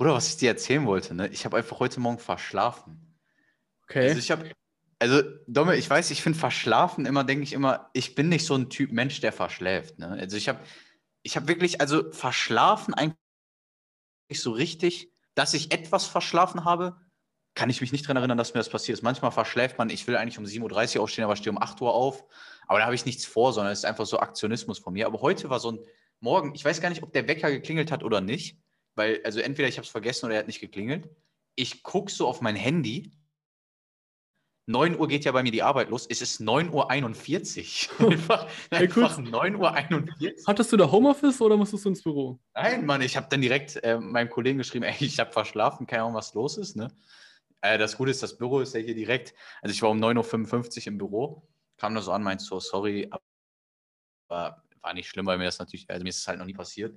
[0.00, 1.28] Bruder, was ich dir erzählen wollte, ne?
[1.28, 3.18] Ich habe einfach heute Morgen verschlafen.
[3.82, 4.08] Okay.
[4.08, 4.50] Also ich habe,
[4.98, 8.54] also Domme, ich weiß, ich finde verschlafen immer, denke ich immer, ich bin nicht so
[8.54, 9.98] ein Typ Mensch, der verschläft.
[9.98, 10.08] Ne?
[10.18, 10.58] Also ich habe,
[11.22, 13.18] ich habe wirklich, also verschlafen eigentlich
[14.32, 16.96] so richtig, dass ich etwas verschlafen habe,
[17.54, 19.02] kann ich mich nicht daran erinnern, dass mir das passiert ist.
[19.02, 21.92] Manchmal verschläft man, ich will eigentlich um 7.30 Uhr aufstehen, aber stehe um 8 Uhr
[21.92, 22.24] auf.
[22.66, 25.04] Aber da habe ich nichts vor, sondern es ist einfach so Aktionismus von mir.
[25.04, 25.78] Aber heute war so ein
[26.20, 28.56] Morgen, ich weiß gar nicht, ob der Wecker geklingelt hat oder nicht,
[28.94, 31.08] weil, also entweder ich habe es vergessen oder er hat nicht geklingelt.
[31.56, 33.12] Ich gucke so auf mein Handy.
[34.66, 36.06] 9 Uhr geht ja bei mir die Arbeit los.
[36.06, 38.10] Es ist 9.41 Uhr.
[38.12, 39.04] einfach Ey, cool.
[39.04, 40.44] einfach 9.41 Uhr.
[40.46, 42.38] Hattest du da Homeoffice oder musstest du ins Büro?
[42.54, 46.02] Nein, Mann, ich habe dann direkt äh, meinem Kollegen geschrieben, ey, ich habe verschlafen, keine
[46.02, 46.76] Ahnung, was los ist.
[46.76, 46.88] Ne?
[47.62, 49.34] Äh, das Gute ist, das Büro ist ja hier direkt.
[49.60, 53.10] Also ich war um 9.55 Uhr im Büro, kam da so an, meinte so, sorry,
[54.28, 56.54] aber war nicht schlimm, weil mir das natürlich, also mir ist es halt noch nie
[56.54, 56.94] passiert.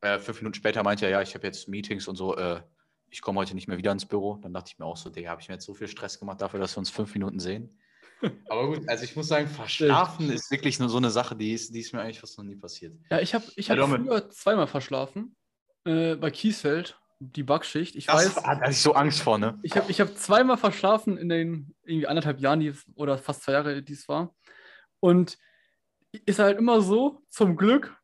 [0.00, 2.62] Äh, fünf Minuten später meinte er, ja, ich habe jetzt Meetings und so, äh,
[3.10, 4.36] ich komme heute nicht mehr wieder ins Büro.
[4.36, 6.40] Dann dachte ich mir auch so, Digga, habe ich mir jetzt so viel Stress gemacht
[6.40, 7.80] dafür, dass wir uns fünf Minuten sehen.
[8.48, 11.74] Aber gut, also ich muss sagen, verschlafen ist wirklich nur so eine Sache, die ist,
[11.74, 12.96] die ist mir eigentlich fast noch nie passiert.
[13.10, 15.36] Ja, ich habe ich hab Ja, früher zweimal verschlafen.
[15.84, 17.96] Äh, bei Kiesfeld, die Backschicht.
[17.96, 19.58] Ich Das weiß, da hatte ich so Angst vor, ne?
[19.62, 23.42] ich habe ich hab zweimal verschlafen in den irgendwie anderthalb Jahren, die, es- oder fast
[23.42, 24.34] zwei Jahre, die es war.
[25.00, 25.38] Und
[26.26, 27.96] ist halt immer so, zum Glück,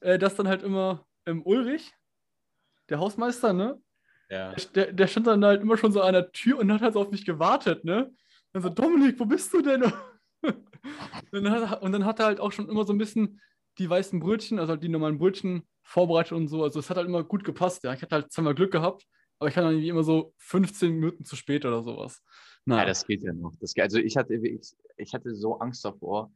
[0.00, 1.92] äh, dass dann halt immer ähm, Ulrich,
[2.88, 3.80] der Hausmeister, ne?
[4.30, 4.54] Ja.
[4.74, 7.00] Der, der stand dann halt immer schon so an der Tür und hat halt so
[7.00, 8.12] auf mich gewartet, ne?
[8.52, 9.82] Also, Dominik, wo bist du denn?
[9.82, 9.92] und,
[11.32, 13.40] dann hat, und dann hat er halt auch schon immer so ein bisschen
[13.78, 16.62] die weißen Brötchen, also halt die normalen Brötchen vorbereitet und so.
[16.62, 17.92] Also es hat halt immer gut gepasst, ja.
[17.92, 19.06] Ich hatte halt zweimal Glück gehabt,
[19.38, 22.22] aber ich war dann irgendwie immer so 15 Minuten zu spät oder sowas.
[22.66, 22.86] Ja, Naja.
[22.86, 23.52] das geht ja noch.
[23.60, 26.32] Das, geht- also ich hatte, ich, ich hatte so Angst davor,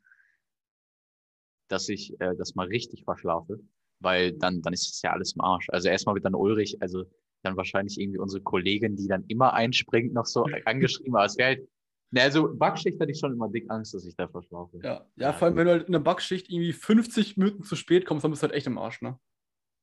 [1.69, 3.61] dass ich äh, das mal richtig verschlafe,
[4.01, 5.67] weil dann, dann ist es ja alles im Arsch.
[5.71, 7.05] Also erstmal wird dann Ulrich, also
[7.43, 11.15] dann wahrscheinlich irgendwie unsere Kollegin, die dann immer einspringt, noch so angeschrieben.
[11.17, 11.69] Aber es wäre halt,
[12.11, 14.79] ne, also Backschicht hatte ich schon immer dick Angst, dass ich da verschlafe.
[14.83, 15.07] ja.
[15.17, 18.25] ja, vor allem, wenn du halt in der Backschicht irgendwie 50 Minuten zu spät kommst,
[18.25, 19.19] dann bist du halt echt im Arsch, ne?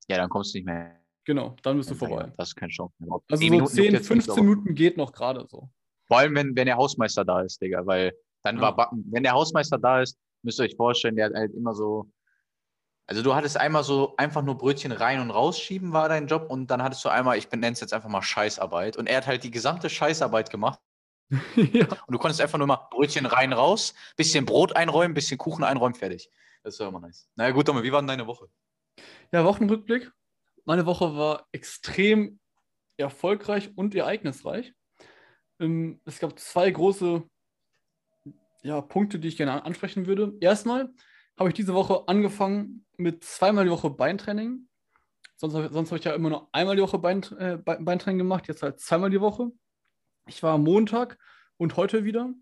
[0.08, 1.00] Ja, dann kommst du nicht mehr.
[1.26, 2.32] Genau, dann bist du vorbei.
[2.38, 3.18] Das ist keine Chance mehr.
[3.32, 5.70] Also so Minuten 10, juckt jetzt nicht, 15 aber- Minuten geht noch gerade so.
[6.08, 8.78] Vor allem, wenn, wenn der Hausmeister da ist, Digga, weil dann Ja.
[8.78, 12.12] war, wenn der Hausmeister da ist, müsst ihr euch vorstellen, der hat halt immer so,
[13.08, 16.68] also du hattest einmal so einfach nur Brötchen rein und rausschieben war dein Job und
[16.68, 19.44] dann hattest du einmal, ich nenne es jetzt einfach mal Scheißarbeit und er hat halt
[19.44, 20.80] die gesamte Scheißarbeit gemacht
[21.56, 21.88] ja.
[22.08, 25.96] und du konntest einfach nur mal Brötchen rein, raus, bisschen Brot einräumen, bisschen Kuchen einräumen,
[25.96, 26.30] fertig.
[26.64, 27.30] Das war immer nice.
[27.36, 28.48] Naja gut, Domme, wie war denn deine Woche?
[29.32, 30.12] Ja, Wochenrückblick.
[30.66, 32.40] Meine Woche war extrem
[32.98, 34.74] erfolgreich und ereignisreich.
[35.60, 37.24] Ähm, Es gab zwei große
[38.64, 40.34] ja, Punkte, die ich gerne an- ansprechen würde.
[40.42, 40.90] Erstmal
[41.38, 44.68] habe ich diese Woche angefangen mit zweimal die Woche Beintraining.
[45.38, 48.48] Sonst, sonst habe ich ja immer nur einmal die Woche Bein, äh, Be- Beintraining gemacht,
[48.48, 49.52] jetzt halt zweimal die Woche.
[50.28, 51.18] Ich war am Montag
[51.58, 52.34] und heute wieder.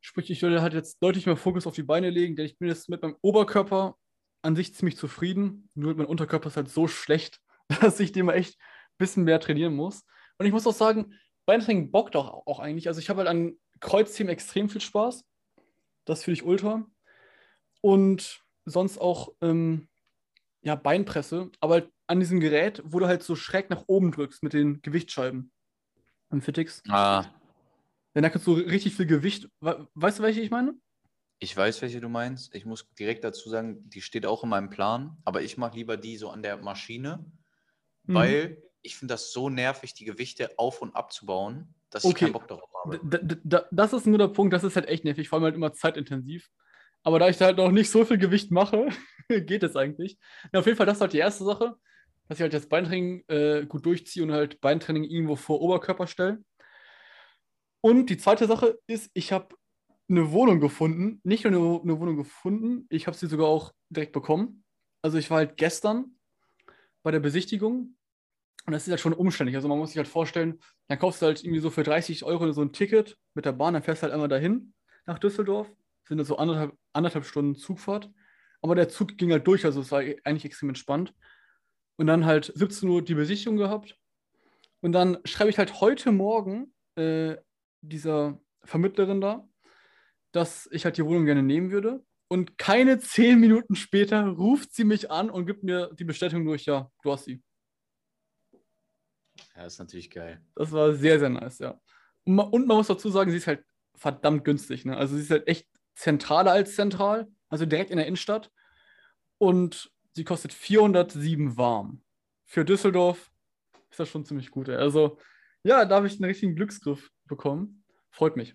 [0.00, 2.68] Sprich, ich würde halt jetzt deutlich mehr Fokus auf die Beine legen, denn ich bin
[2.68, 3.96] jetzt mit meinem Oberkörper
[4.42, 5.70] an sich ziemlich zufrieden.
[5.74, 7.40] Nur mein Unterkörper ist halt so schlecht,
[7.80, 10.04] dass ich den mal echt ein bisschen mehr trainieren muss.
[10.38, 11.14] Und ich muss auch sagen,
[11.46, 12.88] Beintraining bockt auch, auch eigentlich.
[12.88, 15.24] Also ich habe halt an Kreuzheben extrem viel Spaß.
[16.04, 16.84] Das fühle ich ultra.
[17.84, 19.88] Und sonst auch ähm,
[20.62, 24.42] ja, Beinpresse, aber halt an diesem Gerät, wo du halt so schräg nach oben drückst
[24.42, 25.52] mit den Gewichtsscheiben.
[26.30, 26.82] Am Fitix.
[26.88, 27.26] Ah,
[28.14, 29.50] Denn da kannst du richtig viel Gewicht.
[29.60, 30.72] We- Weißt du, welche ich meine?
[31.40, 32.54] ich weiß, welche du meinst.
[32.54, 35.98] Ich muss direkt dazu sagen, die steht auch in meinem Plan, aber ich mache lieber
[35.98, 37.30] die so an der Maschine,
[38.04, 38.14] Mhm.
[38.14, 42.24] weil ich finde das so nervig, die Gewichte auf und abzubauen, dass ich Okay.
[42.26, 42.98] keinen Bock darauf habe.
[43.02, 45.74] D- das ist nur der Punkt, das ist halt echt nervig, vor allem halt immer
[45.74, 46.50] zeitintensiv.
[47.04, 48.88] Aber da ich da halt noch nicht so viel Gewicht mache,
[49.28, 50.18] geht es eigentlich.
[50.52, 51.76] Na, auf jeden Fall, das ist halt die erste Sache,
[52.28, 56.42] dass ich halt das Beintraining äh, gut durchziehe und halt Beintraining irgendwo vor Oberkörper stelle.
[57.82, 59.54] Und die zweite Sache ist, ich habe
[60.08, 61.20] eine Wohnung gefunden.
[61.22, 64.64] Nicht nur eine, eine Wohnung gefunden, ich habe sie sogar auch direkt bekommen.
[65.02, 66.16] Also ich war halt gestern
[67.02, 67.96] bei der Besichtigung
[68.66, 69.56] und das ist halt schon umständlich.
[69.56, 72.50] Also man muss sich halt vorstellen, dann kaufst du halt irgendwie so für 30 Euro
[72.52, 74.72] so ein Ticket mit der Bahn, dann fährst du halt einmal dahin
[75.06, 75.70] nach Düsseldorf.
[76.06, 78.10] Sind das so anderthalb, anderthalb Stunden Zugfahrt.
[78.62, 81.14] Aber der Zug ging halt durch, also es war eigentlich extrem entspannt.
[81.96, 83.98] Und dann halt 17 Uhr die Besichtigung gehabt.
[84.80, 87.36] Und dann schreibe ich halt heute Morgen äh,
[87.82, 89.48] dieser Vermittlerin da,
[90.32, 92.04] dass ich halt die Wohnung gerne nehmen würde.
[92.28, 96.64] Und keine zehn Minuten später ruft sie mich an und gibt mir die Bestätigung durch,
[96.64, 97.42] ja, du hast sie.
[99.54, 100.44] Ja, ist natürlich geil.
[100.54, 101.80] Das war sehr, sehr nice, ja.
[102.24, 103.64] Und ma- und man muss dazu sagen, sie ist halt
[103.94, 104.84] verdammt günstig.
[104.84, 104.96] Ne?
[104.96, 108.50] Also sie ist halt echt zentraler als zentral, also direkt in der Innenstadt.
[109.38, 112.02] Und sie kostet 407 warm.
[112.44, 113.30] Für Düsseldorf
[113.90, 114.68] ist das schon ziemlich gut.
[114.68, 115.18] Also,
[115.62, 117.84] ja, da habe ich einen richtigen Glücksgriff bekommen.
[118.10, 118.54] Freut mich.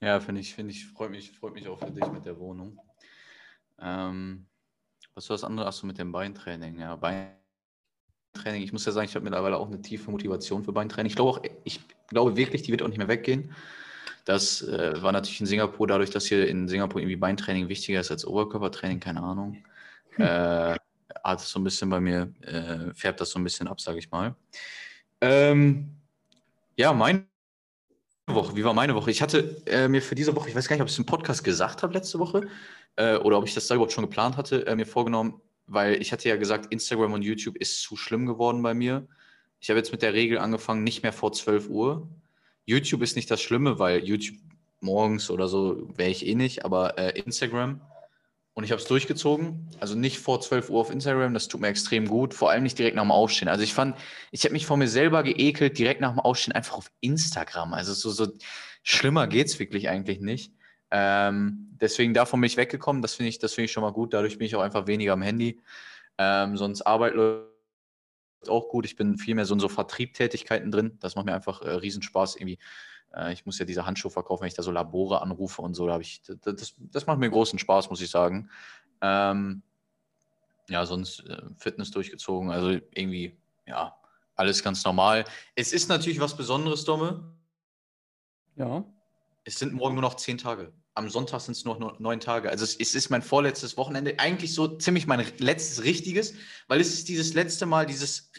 [0.00, 2.78] Ja, finde ich, finde ich, freut mich, freut mich auch für dich mit der Wohnung.
[3.78, 4.46] Ähm,
[5.14, 5.66] was war das andere?
[5.66, 6.78] Achso, mit dem Beintraining.
[6.78, 8.62] Ja, Beintraining.
[8.62, 11.08] Ich muss ja sagen, ich habe mittlerweile auch eine tiefe Motivation für Beintraining.
[11.08, 13.54] Ich glaube auch, ich glaube wirklich, die wird auch nicht mehr weggehen.
[14.24, 18.10] Das äh, war natürlich in Singapur, dadurch, dass hier in Singapur irgendwie Beintraining wichtiger ist
[18.10, 19.62] als Oberkörpertraining, keine Ahnung.
[20.16, 20.24] Hm.
[20.24, 20.76] Äh,
[21.22, 23.98] hat es so ein bisschen bei mir, äh, färbt das so ein bisschen ab, sage
[23.98, 24.34] ich mal.
[25.20, 25.90] Ähm,
[26.76, 27.26] ja, meine
[28.26, 29.10] Woche, wie war meine Woche?
[29.10, 31.06] Ich hatte äh, mir für diese Woche, ich weiß gar nicht, ob ich es im
[31.06, 32.48] Podcast gesagt habe letzte Woche
[32.96, 36.12] äh, oder ob ich das da überhaupt schon geplant hatte, äh, mir vorgenommen, weil ich
[36.12, 39.06] hatte ja gesagt, Instagram und YouTube ist zu schlimm geworden bei mir.
[39.60, 42.08] Ich habe jetzt mit der Regel angefangen, nicht mehr vor 12 Uhr.
[42.66, 44.38] YouTube ist nicht das Schlimme, weil YouTube
[44.80, 47.80] morgens oder so wäre ich eh nicht, aber äh, Instagram
[48.54, 49.68] und ich habe es durchgezogen.
[49.80, 52.34] Also nicht vor 12 Uhr auf Instagram, das tut mir extrem gut.
[52.34, 53.48] Vor allem nicht direkt nach dem Aufstehen.
[53.48, 53.96] Also ich fand,
[54.30, 57.74] ich habe mich vor mir selber geekelt, direkt nach dem Aufstehen einfach auf Instagram.
[57.74, 58.32] Also so, so
[58.84, 60.52] schlimmer geht es wirklich eigentlich nicht.
[60.92, 63.02] Ähm, deswegen davon bin ich weggekommen.
[63.02, 64.14] Das finde ich, das ich schon mal gut.
[64.14, 65.60] Dadurch bin ich auch einfach weniger am Handy.
[66.18, 67.53] Ähm, sonst Arbeit läuft
[68.48, 68.86] auch gut.
[68.86, 70.98] Ich bin viel mehr so in so Vertriebtätigkeiten drin.
[71.00, 72.58] Das macht mir einfach äh, Riesenspaß irgendwie
[73.14, 75.86] äh, ich muss ja diese Handschuhe verkaufen, wenn ich da so Labore anrufe und so.
[75.86, 78.50] Da ich, das, das macht mir großen Spaß, muss ich sagen.
[79.00, 79.62] Ähm,
[80.68, 82.50] ja, sonst äh, Fitness durchgezogen.
[82.50, 83.36] Also irgendwie,
[83.66, 83.96] ja,
[84.34, 85.24] alles ganz normal.
[85.54, 87.32] Es ist natürlich was Besonderes, Domme.
[88.56, 88.84] Ja.
[89.44, 90.72] Es sind morgen nur noch zehn Tage.
[90.94, 92.50] Am Sonntag sind es nur neun Tage.
[92.50, 94.18] Also es, es ist mein vorletztes Wochenende.
[94.18, 96.34] Eigentlich so ziemlich mein letztes richtiges,
[96.68, 98.30] weil es ist dieses letzte Mal, dieses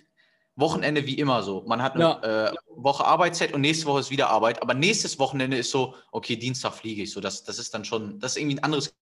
[0.55, 1.63] Wochenende wie immer so.
[1.67, 2.47] Man hat eine ja.
[2.47, 4.61] äh, Woche Arbeitszeit und nächste Woche ist wieder Arbeit.
[4.61, 7.11] Aber nächstes Wochenende ist so, okay, Dienstag fliege ich.
[7.11, 8.95] So, das, das ist dann schon, das ist irgendwie ein anderes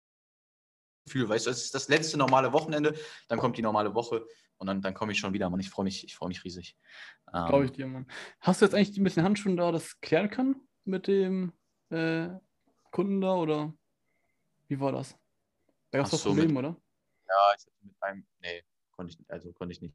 [1.04, 2.94] Gefühl, weißt du, es ist das letzte normale Wochenende,
[3.28, 4.24] dann kommt die normale Woche
[4.56, 5.60] und dann, dann komme ich schon wieder, Mann.
[5.60, 6.76] Ich freue mich, ich freue mich riesig.
[7.34, 8.06] Ähm, Glaube ich dir, Mann.
[8.40, 11.52] Hast du jetzt eigentlich ein bisschen Handschuhen da, das klären kann mit dem
[11.90, 12.28] äh,
[12.92, 13.74] Kunden da oder
[14.68, 15.16] wie war das?
[15.90, 16.76] Da gab es doch so, Probleme, oder?
[17.26, 18.62] Ja, ich hatte mit einem, nee,
[18.92, 19.94] konnte ich, also konnte ich nicht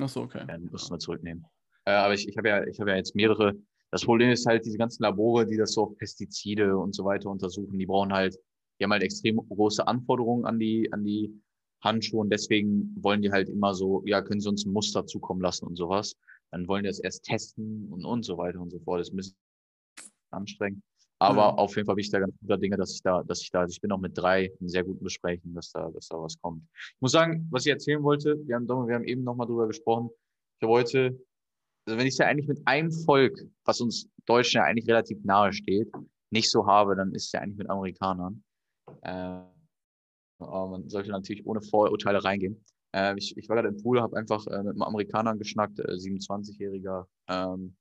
[0.00, 0.44] Ach so, okay.
[0.46, 1.44] Dann müssen wir zurücknehmen.
[1.84, 3.56] Äh, aber ich, ich habe ja, hab ja jetzt mehrere.
[3.90, 7.30] Das Problem ist halt, diese ganzen Labore, die das so auf Pestizide und so weiter
[7.30, 8.38] untersuchen, die brauchen halt,
[8.78, 11.32] die haben halt extrem große Anforderungen an die, an die
[11.82, 15.40] Handschuhe und deswegen wollen die halt immer so, ja, können sie uns ein Muster zukommen
[15.40, 16.16] lassen und sowas.
[16.50, 19.00] Dann wollen die das erst testen und, und so weiter und so fort.
[19.00, 19.36] Das ist ein bisschen
[20.30, 20.82] anstrengend.
[21.20, 21.58] Aber mhm.
[21.58, 23.60] auf jeden Fall bin ich da ganz guter Dinge, dass ich da, dass ich da,
[23.60, 26.40] also ich bin auch mit drei in sehr guten Gesprächen, dass da, dass da was
[26.40, 26.62] kommt.
[26.74, 30.10] Ich muss sagen, was ich erzählen wollte, wir haben, wir haben eben nochmal drüber gesprochen.
[30.58, 31.20] Ich habe heute,
[31.86, 35.18] also wenn ich es ja eigentlich mit einem Volk, was uns Deutschen ja eigentlich relativ
[35.24, 35.90] nahe steht,
[36.30, 38.44] nicht so habe, dann ist es ja eigentlich mit Amerikanern.
[39.02, 39.40] Äh,
[40.40, 42.64] aber man sollte natürlich ohne Vorurteile reingehen.
[42.94, 45.92] Äh, ich, ich war gerade im Pool, habe einfach äh, mit einem Amerikaner geschnackt, äh,
[45.92, 47.76] 27-Jähriger, ähm,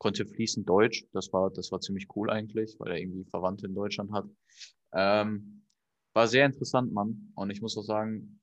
[0.00, 1.04] konnte fließend Deutsch.
[1.12, 4.26] Das war, das war ziemlich cool eigentlich, weil er irgendwie Verwandte in Deutschland hat.
[4.92, 5.62] Ähm,
[6.14, 7.32] war sehr interessant, Mann.
[7.36, 8.40] Und ich muss auch sagen,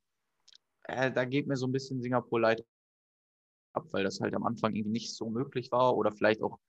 [0.84, 2.64] äh, da geht mir so ein bisschen Singapur leid
[3.74, 6.60] ab, weil das halt am Anfang irgendwie nicht so möglich war oder vielleicht auch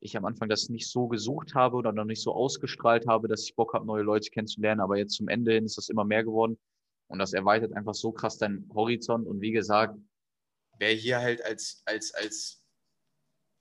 [0.00, 3.44] ich am Anfang das nicht so gesucht habe oder noch nicht so ausgestrahlt habe, dass
[3.44, 4.80] ich Bock habe, neue Leute kennenzulernen.
[4.80, 6.58] Aber jetzt zum Ende hin ist das immer mehr geworden.
[7.06, 9.28] Und das erweitert einfach so krass deinen Horizont.
[9.28, 9.96] Und wie gesagt,
[10.80, 12.61] wer hier halt als, als, als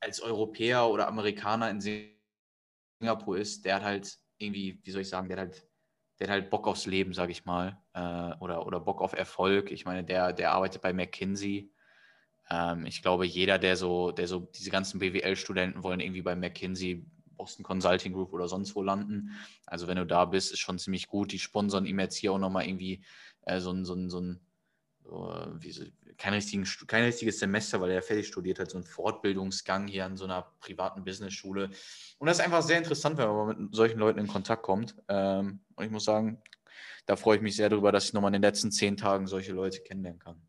[0.02, 1.80] als Europäer oder Amerikaner in
[3.00, 5.68] Singapur ist, der hat halt irgendwie, wie soll ich sagen, der hat halt,
[6.20, 9.72] der hat halt Bock aufs Leben, sage ich mal, äh, oder, oder Bock auf Erfolg.
[9.72, 11.72] Ich meine, der, der arbeitet bei McKinsey.
[12.50, 17.06] Ähm, ich glaube, jeder, der so, der so, diese ganzen BWL-Studenten wollen irgendwie bei McKinsey,
[17.38, 19.32] Boston Consulting Group oder sonst wo landen.
[19.66, 21.32] Also wenn du da bist, ist schon ziemlich gut.
[21.32, 23.04] Die sponsern ihm jetzt hier auch nochmal irgendwie
[23.46, 24.40] äh, so ein, so ein, so ein
[25.04, 29.88] so, wie, kein, richtigen, kein richtiges Semester, weil er fertig studiert hat, so ein Fortbildungsgang
[29.88, 31.70] hier an so einer privaten Businessschule.
[32.20, 34.96] Und das ist einfach sehr interessant, wenn man mit solchen Leuten in Kontakt kommt.
[35.08, 36.42] Ähm, und ich muss sagen,
[37.06, 39.54] da freue ich mich sehr darüber, dass ich nochmal in den letzten zehn Tagen solche
[39.54, 40.42] Leute kennenlernen kann.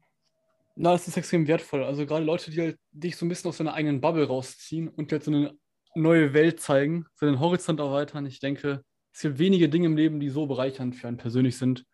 [0.74, 1.84] Na, das ist extrem wertvoll.
[1.84, 5.10] Also gerade Leute, die halt dich so ein bisschen aus seiner eigenen Bubble rausziehen und
[5.10, 5.58] dir halt so eine
[5.94, 8.24] neue Welt zeigen, so den Horizont erweitern.
[8.26, 8.82] Ich denke,
[9.12, 11.84] es gibt wenige Dinge im Leben, die so bereichernd für einen persönlich sind,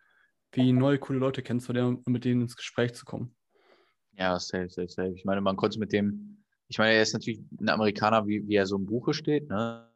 [0.51, 3.35] wie neue, coole Leute kennenzulernen und mit denen ins Gespräch zu kommen.
[4.13, 5.13] Ja, safe, safe, safe.
[5.15, 8.55] Ich meine, man konnte mit dem, ich meine, er ist natürlich ein Amerikaner, wie, wie
[8.55, 9.89] er so im Buche steht, ne?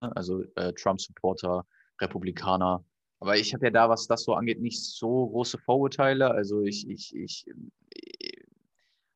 [0.00, 1.64] Also äh, Trump-Supporter,
[2.00, 2.84] Republikaner.
[3.20, 6.30] Aber ich habe ja da, was das so angeht, nicht so große Vorurteile.
[6.30, 7.46] Also ich, ich, ich,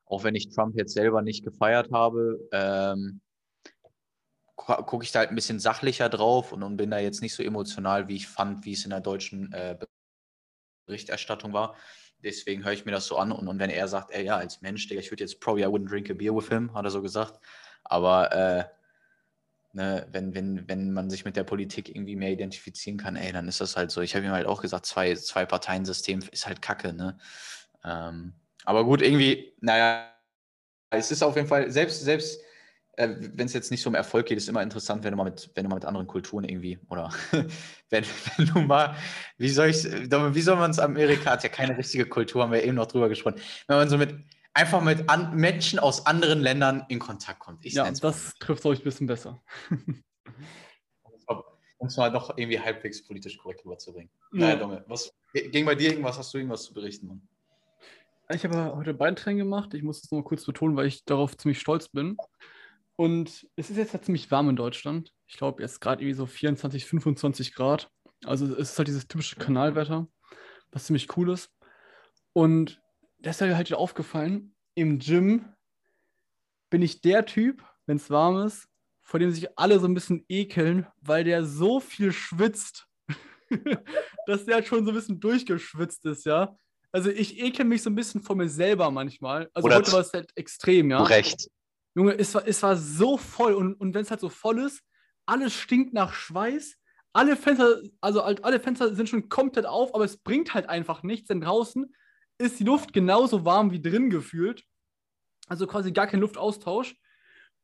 [0.07, 3.21] auch wenn ich Trump jetzt selber nicht gefeiert habe, ähm,
[4.57, 7.43] gucke ich da halt ein bisschen sachlicher drauf und, und, bin da jetzt nicht so
[7.43, 9.77] emotional, wie ich fand, wie es in der deutschen äh,
[10.89, 11.77] Berichterstattung war.
[12.25, 13.31] deswegen höre ich mir das so an.
[13.31, 15.67] Und, und wenn er sagt, ey, ja, als Mensch, Digga, ich würde jetzt probably I
[15.67, 17.39] wouldn't drink a beer with him, hat er so gesagt.
[17.85, 18.65] Aber äh,
[19.73, 23.47] ne, wenn, wenn, wenn man sich mit der Politik irgendwie mehr identifizieren kann, ey, dann
[23.47, 24.01] ist das halt so.
[24.01, 27.19] Ich habe ihm halt auch gesagt, zwei, zwei Parteien-System ist halt Kacke, ne?
[27.85, 30.13] Ähm, aber gut, irgendwie, naja,
[30.91, 32.41] es ist auf jeden Fall, selbst, selbst
[32.99, 35.17] äh, wenn es jetzt nicht so um Erfolg geht, ist es immer interessant, wenn du
[35.17, 37.11] mal mit, wenn du mal mit anderen Kulturen irgendwie, oder
[37.91, 38.05] wenn,
[38.37, 38.97] wenn du mal,
[39.37, 42.65] wie soll ich, wie soll man es, Amerika hat ja keine richtige Kultur, haben wir
[42.65, 44.15] eben noch drüber gesprochen, wenn man so mit,
[44.53, 47.65] einfach mit an, Menschen aus anderen Ländern in Kontakt kommt.
[47.65, 49.41] Ich ja, das trifft euch ein bisschen besser.
[51.79, 54.11] um es mal noch irgendwie halbwegs politisch korrekt rüberzubringen.
[54.33, 54.41] Ja.
[54.41, 56.19] Naja, Domme, was ging bei dir irgendwas?
[56.19, 57.23] Hast du irgendwas zu berichten, Mann?
[58.31, 59.73] Ich habe heute Beintraining gemacht.
[59.73, 62.17] Ich muss es nur kurz betonen, weil ich darauf ziemlich stolz bin.
[62.99, 65.15] Und es ist jetzt halt ziemlich warm in Deutschland.
[65.29, 67.93] Ich glaube, jetzt gerade irgendwie so 24, 25 Grad.
[68.25, 70.09] Also es ist halt dieses typische Kanalwetter,
[70.73, 71.53] was ziemlich cool ist.
[72.33, 72.83] Und
[73.23, 75.45] ist halt wieder aufgefallen, im Gym
[76.71, 78.67] bin ich der Typ, wenn es warm ist,
[79.01, 82.89] vor dem sich alle so ein bisschen ekeln, weil der so viel schwitzt,
[84.27, 86.59] dass der halt schon so ein bisschen durchgeschwitzt ist, ja.
[86.91, 89.49] Also ich ekel mich so ein bisschen vor mir selber manchmal.
[89.55, 91.05] Also Oder heute war es halt extrem, ja.
[91.05, 91.49] Recht.
[91.99, 94.83] Junge, es war, es war so voll und, und wenn es halt so voll ist,
[95.27, 96.77] alles stinkt nach Schweiß.
[97.13, 101.27] Alle Fenster, also alle Fenster sind schon komplett auf, aber es bringt halt einfach nichts,
[101.27, 101.93] denn draußen
[102.39, 104.63] ist die Luft genauso warm wie drin gefühlt.
[105.49, 106.95] Also quasi gar kein Luftaustausch.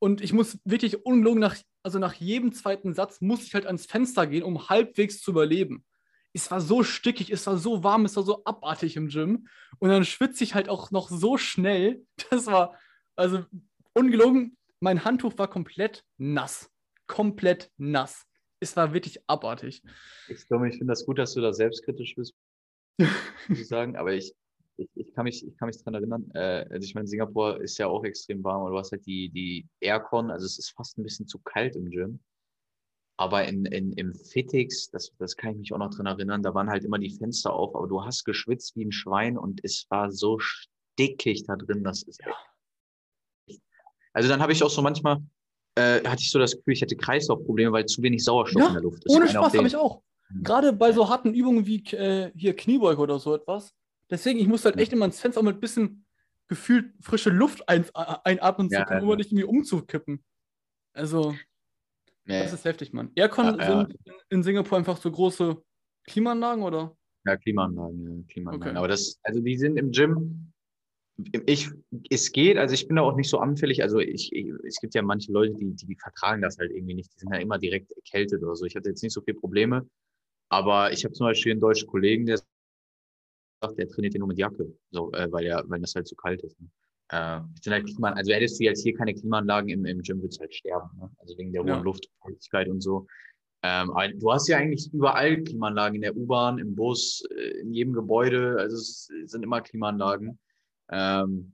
[0.00, 3.87] Und ich muss wirklich ungelogen nach, also nach jedem zweiten Satz muss ich halt ans
[3.87, 5.85] Fenster gehen, um halbwegs zu überleben.
[6.33, 9.47] Es war so stickig, es war so warm, es war so abartig im Gym.
[9.79, 12.05] Und dann schwitze ich halt auch noch so schnell.
[12.31, 12.76] Das war,
[13.14, 13.45] also
[13.95, 16.71] ungelogen, mein Handtuch war komplett nass.
[17.07, 18.27] Komplett nass.
[18.61, 19.83] Es war wirklich abartig.
[20.29, 22.35] Ich glaube, ich finde das gut, dass du da selbstkritisch bist,
[23.49, 23.97] muss ich sagen.
[23.97, 24.35] Aber ich,
[24.77, 27.79] ich, ich, kann mich, ich kann mich daran erinnern, äh, also ich meine, Singapur ist
[27.79, 30.99] ja auch extrem warm, aber du hast halt die, die Aircon, also es ist fast
[30.99, 32.21] ein bisschen zu kalt im Gym.
[33.17, 36.53] Aber in, in, im Fitix, das, das kann ich mich auch noch dran erinnern, da
[36.55, 39.87] waren halt immer die Fenster auf, aber du hast geschwitzt wie ein Schwein und es
[39.89, 42.35] war so stickig da drin, das ist ja.
[44.14, 45.18] Also dann habe ich auch so manchmal,
[45.75, 48.75] äh, hatte ich so das Gefühl, ich hätte Kreislaufprobleme, weil zu wenig Sauerstoff ja, in
[48.75, 49.14] der Luft ist.
[49.14, 50.00] Ohne Spaß habe ich auch.
[50.30, 50.42] Mhm.
[50.42, 53.75] Gerade bei so harten Übungen wie äh, hier Kniebeuge oder so etwas,
[54.11, 56.04] Deswegen, ich muss halt echt immer ins Fenster auch mit ein bisschen
[56.49, 60.23] gefühlt frische Luft ein, einatmen ja, um nicht irgendwie umzukippen.
[60.92, 61.35] Also,
[62.25, 62.42] nee.
[62.42, 63.11] das ist heftig, Mann.
[63.14, 65.56] Aircon ja, sind in Singapur einfach so große
[66.04, 66.97] Klimaanlagen, oder?
[67.25, 68.68] Ja, Klimaanlagen, ja, Klimaanlagen.
[68.68, 68.78] Okay.
[68.78, 70.52] Aber das, also die sind im Gym,
[71.47, 71.71] ich,
[72.11, 73.83] es geht, also ich bin da auch nicht so anfällig.
[73.83, 77.12] Also ich, ich, es gibt ja manche Leute, die, die, vertragen das halt irgendwie nicht.
[77.14, 78.64] Die sind ja immer direkt erkältet oder so.
[78.64, 79.88] Ich hatte jetzt nicht so viele Probleme.
[80.49, 82.40] Aber ich habe zum Beispiel einen deutschen Kollegen, der
[83.78, 86.42] der trainiert ja nur mit Jacke, so, äh, weil, er, weil das halt zu kalt
[86.42, 86.61] ist.
[86.61, 86.68] Ne?
[87.09, 87.40] Äh,
[87.71, 90.54] halt Klima, also hättest du jetzt hier keine Klimaanlagen im, im Gym, würdest du halt
[90.54, 90.90] sterben.
[90.99, 91.11] Ne?
[91.18, 91.80] Also wegen der hohen ja.
[91.80, 93.06] Luftfeuchtigkeit und so.
[93.62, 97.94] Ähm, du hast ja eigentlich überall Klimaanlagen, in der U-Bahn, im Bus, äh, in jedem
[97.94, 98.56] Gebäude.
[98.59, 100.38] Also es sind immer Klimaanlagen.
[100.91, 101.53] Ähm,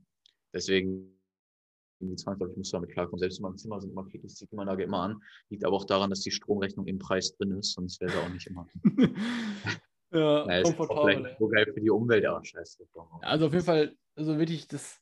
[0.53, 1.17] deswegen
[1.99, 3.19] irgendwie zwangsläufig musst du damit klarkommen.
[3.19, 5.21] Selbst in meinem Zimmer sind immer ist die Klimaanlage immer an.
[5.49, 8.29] Liegt aber auch daran, dass die Stromrechnung im Preis drin ist, sonst wäre sie auch
[8.29, 8.67] nicht immer.
[10.13, 11.25] Ja, ja komfortabel.
[11.25, 12.85] Ist so geil für die Umwelt, aber scheiße.
[13.21, 14.99] Also auf jeden Fall, also wirklich das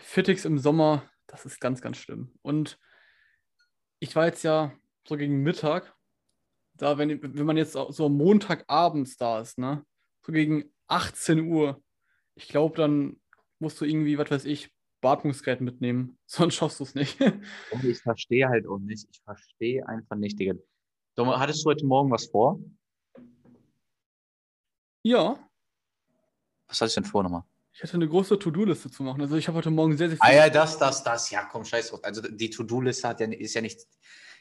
[0.00, 2.34] Fitix im Sommer, das ist ganz, ganz schlimm.
[2.42, 2.80] Und
[4.00, 4.72] ich war jetzt ja
[5.06, 5.94] so gegen Mittag,
[6.74, 9.84] da, wenn, wenn man jetzt so Montagabends da ist, ne,
[10.22, 11.80] so gegen 18 Uhr,
[12.34, 13.20] ich glaube, dann
[13.58, 17.20] musst du irgendwie, was weiß ich, Beatmungsgerät mitnehmen, sonst schaffst du es nicht.
[17.20, 20.54] Und ich verstehe halt auch nicht, ich verstehe einfach nicht, Digga.
[21.16, 22.58] Hattest du heute Morgen was vor?
[25.04, 25.48] Ja.
[26.68, 27.42] Was hast du denn vor nochmal?
[27.74, 29.20] Ich hatte eine große To-Do-Liste zu machen.
[29.22, 30.26] Also ich habe heute Morgen sehr, sehr viel.
[30.26, 31.30] Ah ja, das, das, das.
[31.30, 32.00] Ja, komm, scheiß drauf.
[32.02, 33.80] Also die To-Do-Liste ja, ist ja nicht,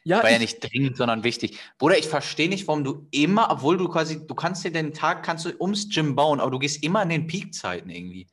[0.03, 1.59] ja, war ja nicht dringend, sondern wichtig.
[1.77, 5.23] Bruder, ich verstehe nicht, warum du immer, obwohl du quasi, du kannst dir den Tag,
[5.23, 8.27] kannst du ums Gym bauen, aber du gehst immer in den Peak-Zeiten irgendwie.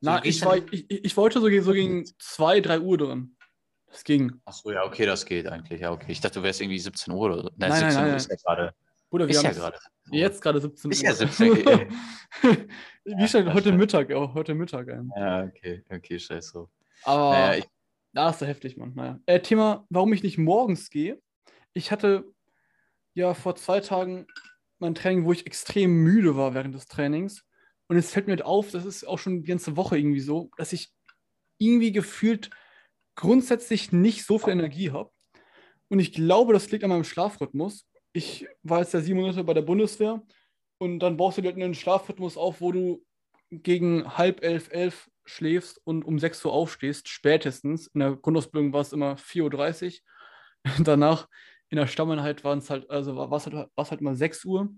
[0.00, 3.36] So, Na, ich, war, ich, ich, wollte so, so gegen 2, 3 Uhr drin.
[3.92, 4.32] Das ging.
[4.44, 5.80] Achso, ja, okay, das geht eigentlich.
[5.80, 6.10] Ja, okay.
[6.10, 7.50] Ich dachte, du wärst irgendwie 17 Uhr oder so.
[7.56, 8.16] Nein, nein 17 nein, Uhr nein.
[8.16, 8.74] ist ja gerade.
[9.10, 9.78] Bruder, wir ist haben ja gerade.
[10.10, 10.92] Jetzt gerade 17 Uhr.
[10.92, 11.86] Ist ja 17 Uhr.
[13.04, 14.88] Wie schon heute Mittag, auch heute Mittag.
[14.88, 15.10] Ein.
[15.16, 16.66] Ja, okay, okay, scheiße.
[17.04, 17.64] Aber naja, ich...
[18.12, 18.92] da ist so heftig, Mann.
[18.94, 19.20] Naja.
[19.26, 21.20] Äh, Thema, warum ich nicht morgens gehe.
[21.74, 22.24] Ich hatte
[23.14, 24.26] ja vor zwei Tagen
[24.78, 27.44] mein Training, wo ich extrem müde war während des Trainings.
[27.88, 30.50] Und es fällt mir halt auf, das ist auch schon die ganze Woche irgendwie so,
[30.56, 30.92] dass ich
[31.58, 32.50] irgendwie gefühlt
[33.14, 35.10] grundsätzlich nicht so viel Energie habe.
[35.88, 39.54] Und ich glaube, das liegt an meinem Schlafrhythmus ich war jetzt ja sieben Monate bei
[39.54, 40.22] der Bundeswehr
[40.78, 43.04] Und dann baust du dir halt einen Schlafrhythmus auf, wo du
[43.50, 47.86] gegen halb elf, elf schläfst und um 6 Uhr aufstehst, spätestens.
[47.88, 50.00] In der Grundausbildung war es immer 4.30 Uhr.
[50.84, 51.28] Danach
[51.68, 54.74] in der Stammeinheit waren es halt, also war es halt, halt immer 6 Uhr.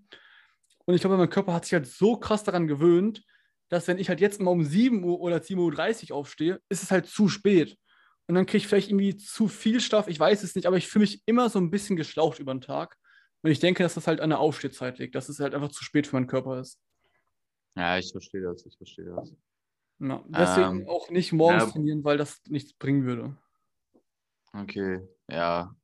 [0.87, 3.25] Und ich glaube, mein Körper hat sich halt so krass daran gewöhnt,
[3.69, 6.91] dass wenn ich halt jetzt mal um 7 Uhr oder 7.30 Uhr aufstehe, ist es
[6.91, 7.77] halt zu spät.
[8.27, 10.89] Und dann kriege ich vielleicht irgendwie zu viel Stoff, ich weiß es nicht, aber ich
[10.89, 12.97] fühle mich immer so ein bisschen geschlaucht über den Tag.
[13.43, 15.85] Und ich denke, dass das halt an der Aufstehzeit liegt, dass es halt einfach zu
[15.85, 16.81] spät für meinen Körper ist.
[17.77, 19.35] Ja, ich verstehe das, ich verstehe das.
[20.01, 23.37] Ja, deswegen ähm, auch nicht morgens ja, trainieren, weil das nichts bringen würde.
[24.53, 25.75] Okay, ja.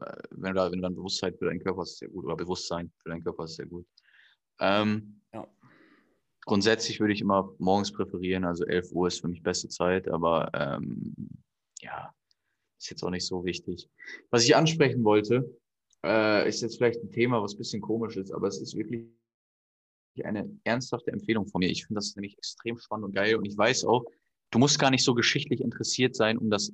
[0.00, 2.24] Äh, wenn du, da, wenn du dann Bewusstheit für deinen Körper hast, ist sehr gut.
[2.24, 3.86] Oder Bewusstsein für deinen Körper ist sehr gut.
[4.60, 5.46] Ähm, ja.
[6.44, 10.50] Grundsätzlich würde ich immer morgens präferieren, also 11 Uhr ist für mich beste Zeit, aber
[10.54, 11.14] ähm,
[11.80, 12.14] ja,
[12.78, 13.90] ist jetzt auch nicht so wichtig.
[14.30, 15.58] Was ich ansprechen wollte,
[16.04, 19.06] äh, ist jetzt vielleicht ein Thema, was ein bisschen komisch ist, aber es ist wirklich
[20.24, 21.68] eine ernsthafte Empfehlung von mir.
[21.68, 24.04] Ich finde das nämlich extrem spannend und geil und ich weiß auch,
[24.50, 26.72] du musst gar nicht so geschichtlich interessiert sein, um das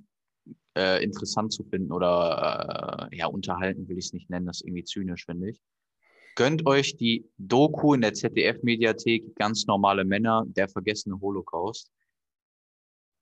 [0.77, 4.67] äh, interessant zu finden oder äh, ja, unterhalten will ich es nicht nennen, das ist
[4.67, 5.61] irgendwie zynisch, finde ich.
[6.35, 11.91] Gönnt euch die Doku in der ZDF-Mediathek, ganz normale Männer, der vergessene Holocaust.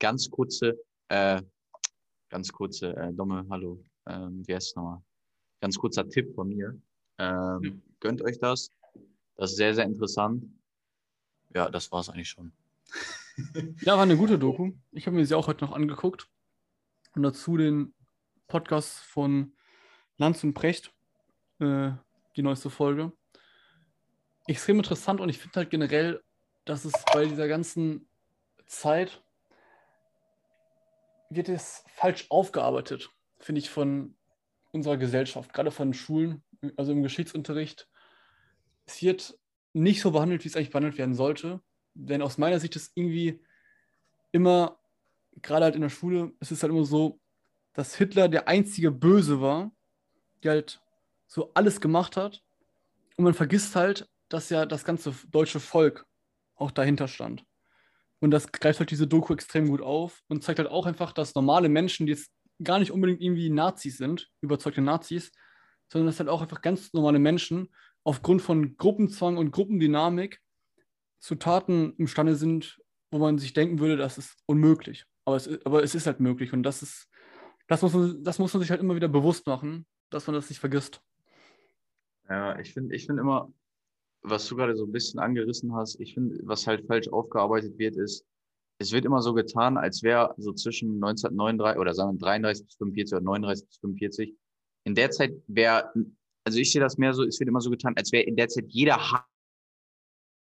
[0.01, 0.77] Ganz kurze,
[1.09, 1.41] äh,
[2.29, 5.01] ganz kurze, äh, Domme, hallo, ähm, wie heißt es nochmal?
[5.61, 6.77] Ganz kurzer Tipp von mir.
[7.19, 7.83] Ähm, mhm.
[8.01, 8.69] Gönnt euch das.
[9.37, 10.45] Das ist sehr, sehr interessant.
[11.55, 12.53] Ja, das war es eigentlich schon.
[13.81, 14.73] ja, war eine gute Doku.
[14.93, 16.29] Ich habe mir sie auch heute noch angeguckt.
[17.15, 17.95] Und dazu den
[18.49, 19.53] Podcast von
[20.17, 20.93] Lanz und Precht,
[21.61, 21.93] äh,
[22.37, 23.13] die neueste Folge.
[24.47, 26.23] Extrem interessant und ich finde halt generell,
[26.65, 28.09] dass es bei dieser ganzen
[28.67, 29.23] Zeit
[31.31, 34.17] wird es falsch aufgearbeitet, finde ich, von
[34.73, 36.43] unserer Gesellschaft, gerade von Schulen,
[36.77, 37.89] also im Geschichtsunterricht
[38.87, 39.39] es wird
[39.73, 41.61] nicht so behandelt, wie es eigentlich behandelt werden sollte.
[41.95, 43.41] Denn aus meiner Sicht ist irgendwie
[44.33, 44.79] immer,
[45.43, 47.21] gerade halt in der Schule, es ist halt immer so,
[47.73, 49.73] dass Hitler der einzige Böse war,
[50.43, 50.81] der halt
[51.27, 52.43] so alles gemacht hat.
[53.17, 56.07] Und man vergisst halt, dass ja das ganze deutsche Volk
[56.57, 57.45] auch dahinter stand.
[58.21, 61.35] Und das greift halt diese Doku extrem gut auf und zeigt halt auch einfach, dass
[61.35, 62.31] normale Menschen, die jetzt
[62.63, 65.33] gar nicht unbedingt irgendwie Nazis sind, überzeugte Nazis,
[65.89, 67.69] sondern dass halt auch einfach ganz normale Menschen
[68.05, 70.41] aufgrund von Gruppenzwang und Gruppendynamik
[71.19, 75.07] zu Taten imstande sind, wo man sich denken würde, das ist unmöglich.
[75.25, 77.09] Aber es, aber es ist halt möglich und das ist,
[77.67, 80.51] das muss, man, das muss man sich halt immer wieder bewusst machen, dass man das
[80.51, 81.01] nicht vergisst.
[82.29, 83.53] Ja, ich finde ich find immer,
[84.23, 87.97] was du gerade so ein bisschen angerissen hast, ich finde, was halt falsch aufgearbeitet wird,
[87.97, 88.27] ist,
[88.79, 92.75] es wird immer so getan, als wäre so zwischen 1939 oder sagen wir 33 bis
[92.77, 94.35] 45 oder 39 bis 45,
[94.85, 95.93] in der Zeit wäre
[96.45, 98.49] also ich sehe das mehr so, es wird immer so getan, als wäre in der
[98.49, 98.99] Zeit jeder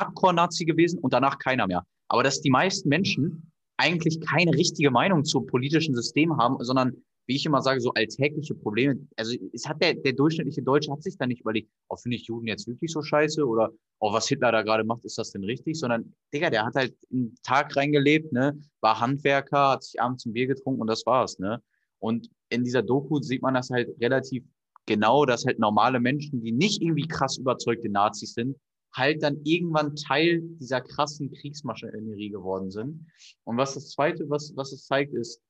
[0.01, 1.87] Hardcore-Nazi gewesen und danach keiner mehr.
[2.09, 7.37] Aber dass die meisten Menschen eigentlich keine richtige Meinung zum politischen System haben, sondern, wie
[7.37, 9.07] ich immer sage, so alltägliche Probleme.
[9.17, 12.27] Also es hat der, der durchschnittliche Deutsche hat sich da nicht überlegt, oh, finde ich
[12.27, 15.45] Juden jetzt wirklich so scheiße oder oh, was Hitler da gerade macht, ist das denn
[15.45, 15.79] richtig?
[15.79, 20.33] Sondern, Digga, der hat halt einen Tag reingelebt, ne, war Handwerker, hat sich abends ein
[20.33, 21.62] Bier getrunken und das war's, ne?
[22.01, 24.45] Und in dieser Doku sieht man das halt relativ
[24.87, 28.57] genau, dass halt normale Menschen, die nicht irgendwie krass überzeugte Nazis sind,
[28.95, 33.07] halt dann irgendwann Teil dieser krassen Kriegsmaschinerie geworden sind.
[33.45, 35.40] Und was das Zweite, was, was es zeigt, ist,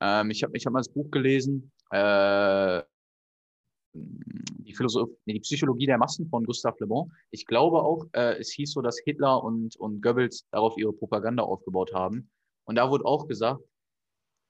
[0.00, 2.82] ähm, ich habe ich hab mal das Buch gelesen, äh,
[3.94, 7.12] die, Philosoph nee, die Psychologie der Massen von Gustave Le Bon.
[7.30, 11.42] Ich glaube auch, äh, es hieß so, dass Hitler und, und Goebbels darauf ihre Propaganda
[11.42, 12.30] aufgebaut haben.
[12.64, 13.62] Und da wurde auch gesagt,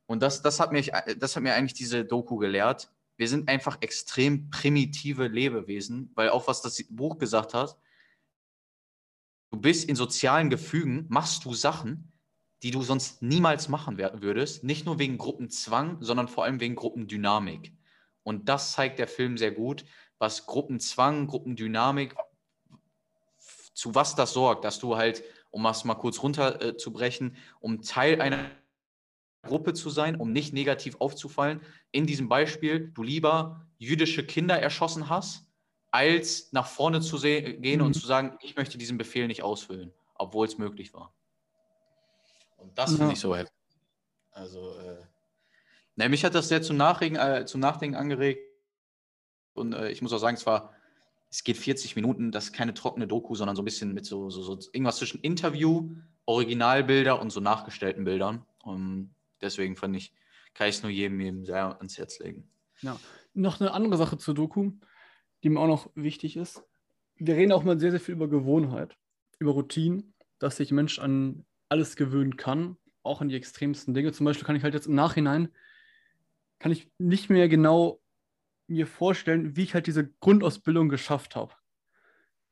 [0.06, 3.78] und das, das, hat mich, das hat mir eigentlich diese Doku gelehrt, wir sind einfach
[3.80, 7.78] extrem primitive Lebewesen, weil auch was das Buch gesagt hat,
[9.50, 12.12] du bist in sozialen Gefügen, machst du Sachen,
[12.62, 17.72] die du sonst niemals machen würdest, nicht nur wegen Gruppenzwang, sondern vor allem wegen Gruppendynamik.
[18.22, 19.84] Und das zeigt der Film sehr gut,
[20.18, 22.16] was Gruppenzwang, Gruppendynamik,
[23.74, 28.50] zu was das sorgt, dass du halt, um es mal kurz runterzubrechen, um Teil einer
[29.44, 31.60] Gruppe zu sein, um nicht negativ aufzufallen.
[31.92, 35.46] In diesem Beispiel, du lieber jüdische Kinder erschossen hast,
[35.90, 37.86] als nach vorne zu gehen mhm.
[37.86, 41.14] und zu sagen, ich möchte diesen Befehl nicht ausfüllen, obwohl es möglich war.
[42.56, 42.96] Und das ja.
[42.96, 43.54] finde ich so heftig.
[44.32, 45.04] Also, äh,
[45.96, 48.42] na, mich hat das sehr zum, Nachregen, äh, zum Nachdenken angeregt.
[49.52, 50.72] Und äh, ich muss auch sagen, es war,
[51.30, 54.30] es geht 40 Minuten, das ist keine trockene Doku, sondern so ein bisschen mit so,
[54.30, 55.90] so, so irgendwas zwischen Interview,
[56.26, 58.44] Originalbilder und so nachgestellten Bildern.
[58.62, 60.12] Und deswegen fand ich,
[60.54, 62.48] kann ich es nur jedem, jedem sehr ans Herz legen.
[62.80, 62.98] Ja,
[63.32, 64.72] noch eine andere Sache zur Doku,
[65.42, 66.62] die mir auch noch wichtig ist.
[67.16, 68.96] wir reden auch mal sehr, sehr viel über Gewohnheit,
[69.38, 74.12] über Routinen, dass sich Mensch an alles gewöhnen kann, auch an die extremsten Dinge.
[74.12, 75.48] Zum Beispiel kann ich halt jetzt im Nachhinein,
[76.58, 78.00] kann ich nicht mehr genau
[78.66, 81.54] mir vorstellen, wie ich halt diese Grundausbildung geschafft habe.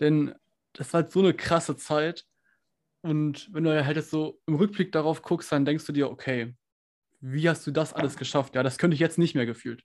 [0.01, 0.35] Denn
[0.73, 2.27] das war halt so eine krasse Zeit.
[3.03, 6.55] Und wenn du halt jetzt so im Rückblick darauf guckst, dann denkst du dir, okay,
[7.23, 8.55] wie hast du das alles geschafft?
[8.55, 9.85] Ja, das könnte ich jetzt nicht mehr gefühlt.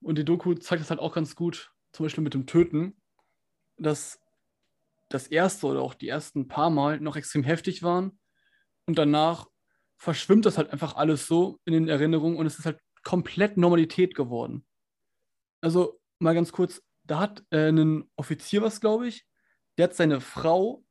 [0.00, 2.96] Und die Doku zeigt das halt auch ganz gut, zum Beispiel mit dem Töten,
[3.76, 4.20] dass
[5.08, 8.18] das erste oder auch die ersten paar Mal noch extrem heftig waren
[8.86, 9.46] und danach
[9.96, 14.14] verschwimmt das halt einfach alles so in den Erinnerungen und es ist halt komplett Normalität
[14.14, 14.64] geworden.
[15.60, 19.26] Also mal ganz kurz, da hat äh, ein Offizier was, glaube ich,
[19.76, 20.84] der hat seine Frau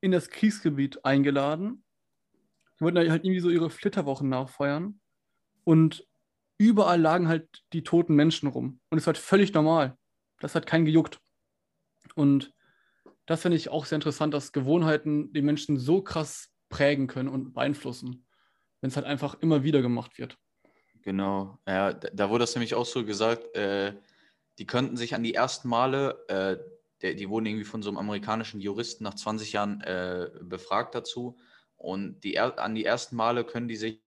[0.00, 1.84] in das Kriegsgebiet eingeladen.
[2.78, 5.00] Die wollten halt irgendwie so ihre Flitterwochen nachfeiern.
[5.64, 6.06] Und
[6.58, 8.80] überall lagen halt die toten Menschen rum.
[8.90, 9.96] Und es war halt völlig normal.
[10.40, 11.20] Das hat keinen gejuckt.
[12.14, 12.52] Und
[13.26, 17.54] das finde ich auch sehr interessant, dass Gewohnheiten die Menschen so krass prägen können und
[17.54, 18.26] beeinflussen,
[18.80, 20.36] wenn es halt einfach immer wieder gemacht wird.
[21.02, 23.94] Genau, ja, da, wurde das nämlich auch so gesagt, äh,
[24.58, 26.56] die könnten sich an die ersten Male, äh,
[27.02, 31.36] der, die wurden irgendwie von so einem amerikanischen Juristen nach 20 Jahren äh, befragt dazu
[31.76, 34.03] und die, an die ersten Male können die sich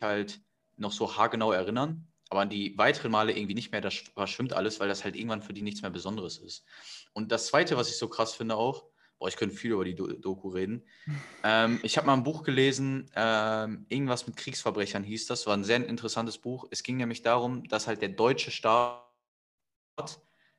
[0.00, 0.40] halt
[0.76, 4.80] noch so haargenau erinnern, aber an die weiteren Male irgendwie nicht mehr, da verschwimmt alles,
[4.80, 6.64] weil das halt irgendwann für die nichts mehr Besonderes ist.
[7.12, 8.84] Und das Zweite, was ich so krass finde auch,
[9.18, 10.82] boah, ich könnte viel über die Doku reden.
[11.42, 15.64] Ähm, ich habe mal ein Buch gelesen, ähm, irgendwas mit Kriegsverbrechern hieß das, war ein
[15.64, 16.66] sehr interessantes Buch.
[16.70, 19.00] Es ging nämlich darum, dass halt der deutsche Staat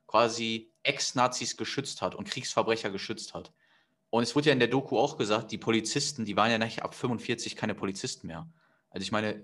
[0.08, 3.54] quasi Ex-Nazis geschützt hat und Kriegsverbrecher geschützt hat.
[4.10, 6.82] Und es wurde ja in der Doku auch gesagt, die Polizisten, die waren ja nicht
[6.82, 8.52] ab 45 keine Polizisten mehr.
[8.92, 9.42] Also ich meine,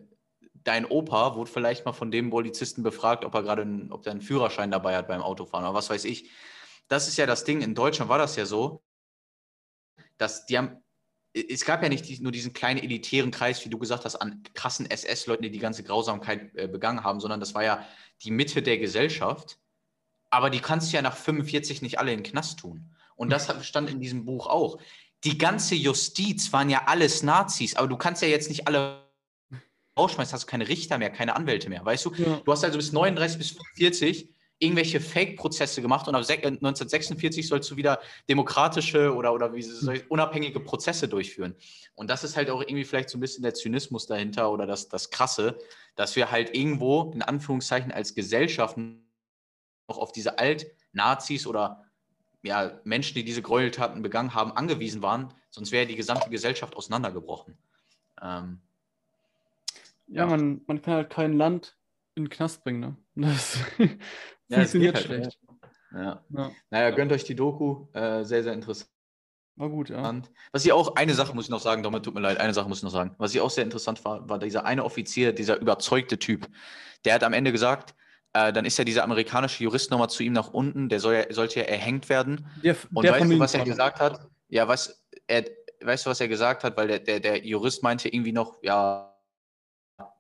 [0.54, 4.22] dein Opa wurde vielleicht mal von dem Polizisten befragt, ob er gerade, ob der einen
[4.22, 6.30] Führerschein dabei hat beim Autofahren oder was weiß ich.
[6.90, 7.62] Das ist ja das Ding.
[7.62, 8.84] In Deutschland war das ja so,
[10.18, 10.84] dass die haben,
[11.34, 14.90] es gab ja nicht nur diesen kleinen elitären Kreis, wie du gesagt hast, an krassen
[14.90, 17.86] SS-Leuten, die die ganze Grausamkeit äh, begangen haben, sondern das war ja
[18.24, 19.60] die Mitte der Gesellschaft.
[20.30, 22.94] Aber die kannst du ja nach 45 nicht alle in den Knast tun.
[23.16, 24.80] Und das stand in diesem Buch auch.
[25.24, 29.07] Die ganze Justiz waren ja alles Nazis, aber du kannst ja jetzt nicht alle
[29.98, 32.14] rausschmeißen, hast du keine Richter mehr, keine Anwälte mehr, weißt du?
[32.16, 32.42] Ja.
[32.44, 34.30] Du hast also bis 39 bis 45
[34.60, 39.66] irgendwelche Fake-Prozesse gemacht und ab 1946 äh, sollst du wieder demokratische oder, oder wie
[40.10, 41.56] unabhängige Prozesse durchführen.
[41.96, 44.90] Und das ist halt auch irgendwie vielleicht so ein bisschen der Zynismus dahinter oder das,
[44.90, 45.60] das Krasse,
[45.96, 51.84] dass wir halt irgendwo in Anführungszeichen als Gesellschaft noch auf diese Alt-Nazis oder
[52.44, 57.58] ja, Menschen, die diese Gräueltaten begangen haben, angewiesen waren, sonst wäre die gesamte Gesellschaft auseinandergebrochen.
[58.22, 58.62] Ähm,
[60.08, 61.78] ja, ja, Man, man kann halt kein Land
[62.16, 62.98] in den Knast bringen.
[63.16, 63.36] Ne?
[64.50, 65.40] Das ja, funktioniert halt, schlecht.
[65.92, 66.24] Ja.
[66.30, 66.52] ja.
[66.70, 67.88] Naja, gönnt euch die Doku.
[67.92, 68.90] Äh, sehr, sehr interessant.
[69.58, 70.22] War gut, ja.
[70.52, 72.70] Was ich auch, eine Sache muss ich noch sagen, Dominik, tut mir leid, eine Sache
[72.70, 73.16] muss ich noch sagen.
[73.18, 76.48] Was ich auch sehr interessant war, war dieser eine Offizier, dieser überzeugte Typ.
[77.04, 77.96] Der hat am Ende gesagt,
[78.34, 81.34] äh, dann ist ja dieser amerikanische Jurist nochmal zu ihm nach unten, der soll ja,
[81.34, 82.48] sollte ja erhängt werden.
[82.64, 84.30] Der, Und der weißt du, was er gesagt hat?
[84.48, 85.44] Ja, was, er,
[85.82, 86.78] weißt du, was er gesagt hat?
[86.78, 89.17] Weil der, der, der Jurist meinte irgendwie noch, ja,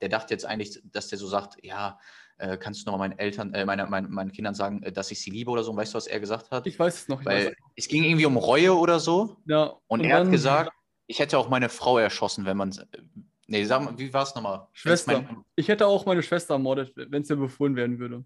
[0.01, 1.99] der dachte jetzt eigentlich, dass der so sagt, ja,
[2.37, 5.21] äh, kannst du nochmal meinen Eltern, äh, meine, meine, meinen Kindern sagen, äh, dass ich
[5.21, 5.71] sie liebe oder so?
[5.71, 6.67] Und weißt du, was er gesagt hat?
[6.67, 7.25] Ich weiß es noch.
[7.25, 9.37] Weil es ging irgendwie um Reue oder so.
[9.45, 9.65] Ja.
[9.87, 10.71] Und, und er hat gesagt,
[11.07, 12.75] ich hätte auch meine Frau erschossen, wenn man.
[13.47, 14.67] Nee, sag mal, wie war es nochmal?
[14.73, 15.21] Schwester.
[15.21, 18.25] Mein, ich hätte auch meine Schwester ermordet, wenn es mir befohlen werden würde.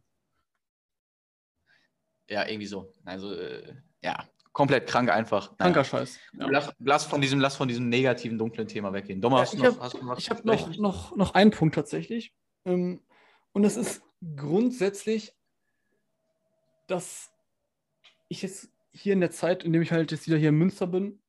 [2.28, 2.92] Ja, irgendwie so.
[3.06, 5.52] Also, äh, ja, komplett krank einfach.
[5.52, 5.56] Naja.
[5.58, 6.20] Kranker Scheiß.
[6.34, 6.48] Ja.
[6.50, 9.22] Lass, lass, von diesem, lass von diesem negativen, dunklen Thema weggehen.
[9.22, 11.76] Dommer, ja, hast, du noch, hast du noch, ich habe noch, noch, noch einen Punkt
[11.76, 12.34] tatsächlich.
[12.66, 13.02] Ähm,
[13.54, 14.02] und das ist
[14.36, 15.34] grundsätzlich,
[16.88, 17.32] dass
[18.28, 20.88] ich jetzt hier in der Zeit, in dem ich halt jetzt wieder hier in Münster
[20.88, 21.22] bin,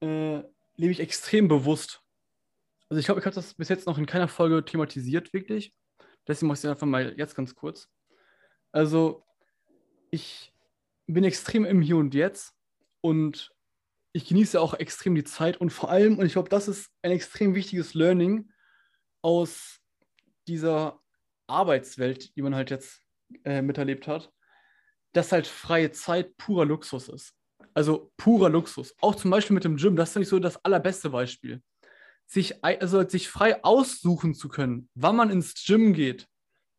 [0.00, 0.42] äh,
[0.76, 2.02] lebe ich extrem bewusst.
[2.88, 5.74] Also ich glaube, ich habe das bis jetzt noch in keiner Folge thematisiert, wirklich.
[6.26, 7.88] Deswegen mache ich es einfach mal jetzt ganz kurz.
[8.72, 9.24] Also
[10.10, 10.49] ich
[11.14, 12.52] bin extrem im Hier und Jetzt
[13.00, 13.54] und
[14.12, 17.12] ich genieße auch extrem die Zeit und vor allem, und ich glaube, das ist ein
[17.12, 18.50] extrem wichtiges Learning
[19.22, 19.80] aus
[20.48, 21.00] dieser
[21.46, 23.02] Arbeitswelt, die man halt jetzt
[23.44, 24.32] äh, miterlebt hat,
[25.12, 27.34] dass halt freie Zeit purer Luxus ist.
[27.74, 28.94] Also purer Luxus.
[29.00, 31.62] Auch zum Beispiel mit dem Gym, das ist nicht so das allerbeste Beispiel.
[32.26, 36.28] Sich, also sich frei aussuchen zu können, wann man ins Gym geht,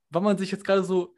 [0.09, 1.13] wann man sich jetzt gerade so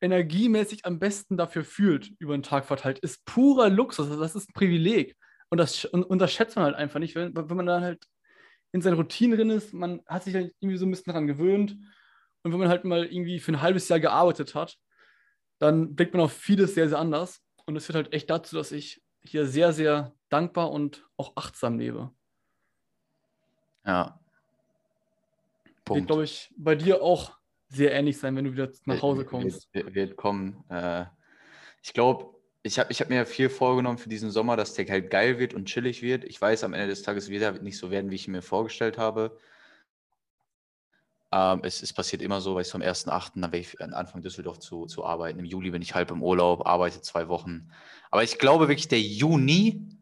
[0.00, 4.08] energiemäßig am besten dafür fühlt, über den Tag verteilt, ist purer Luxus.
[4.08, 5.16] Also das ist ein Privileg.
[5.50, 8.04] Und das unterschätzt man halt einfach nicht, wenn, wenn man dann halt
[8.72, 11.72] in seinen Routinen drin ist, man hat sich halt irgendwie so ein bisschen daran gewöhnt.
[12.42, 14.76] Und wenn man halt mal irgendwie für ein halbes Jahr gearbeitet hat,
[15.58, 17.40] dann blickt man auf vieles sehr, sehr anders.
[17.66, 21.78] Und es führt halt echt dazu, dass ich hier sehr, sehr dankbar und auch achtsam
[21.78, 22.12] lebe.
[23.84, 24.20] Ja.
[25.86, 27.37] Wird, glaube ich, bei dir auch
[27.68, 29.68] sehr ähnlich sein, wenn du wieder nach Hause kommst.
[29.72, 30.64] Wird, wird, kommen.
[30.70, 31.04] Äh,
[31.82, 35.10] ich glaube, ich habe ich hab mir viel vorgenommen für diesen Sommer, dass der halt
[35.10, 36.24] geil wird und chillig wird.
[36.24, 38.98] Ich weiß, am Ende des Tages wird er nicht so werden, wie ich mir vorgestellt
[38.98, 39.38] habe.
[41.30, 43.32] Ähm, es, es, passiert immer so, weil ich zum 1.8.
[43.34, 45.38] dann werde ich Anfang Düsseldorf zu, zu arbeiten.
[45.38, 47.70] Im Juli bin ich halb im Urlaub, arbeite zwei Wochen.
[48.10, 49.97] Aber ich glaube wirklich, der Juni,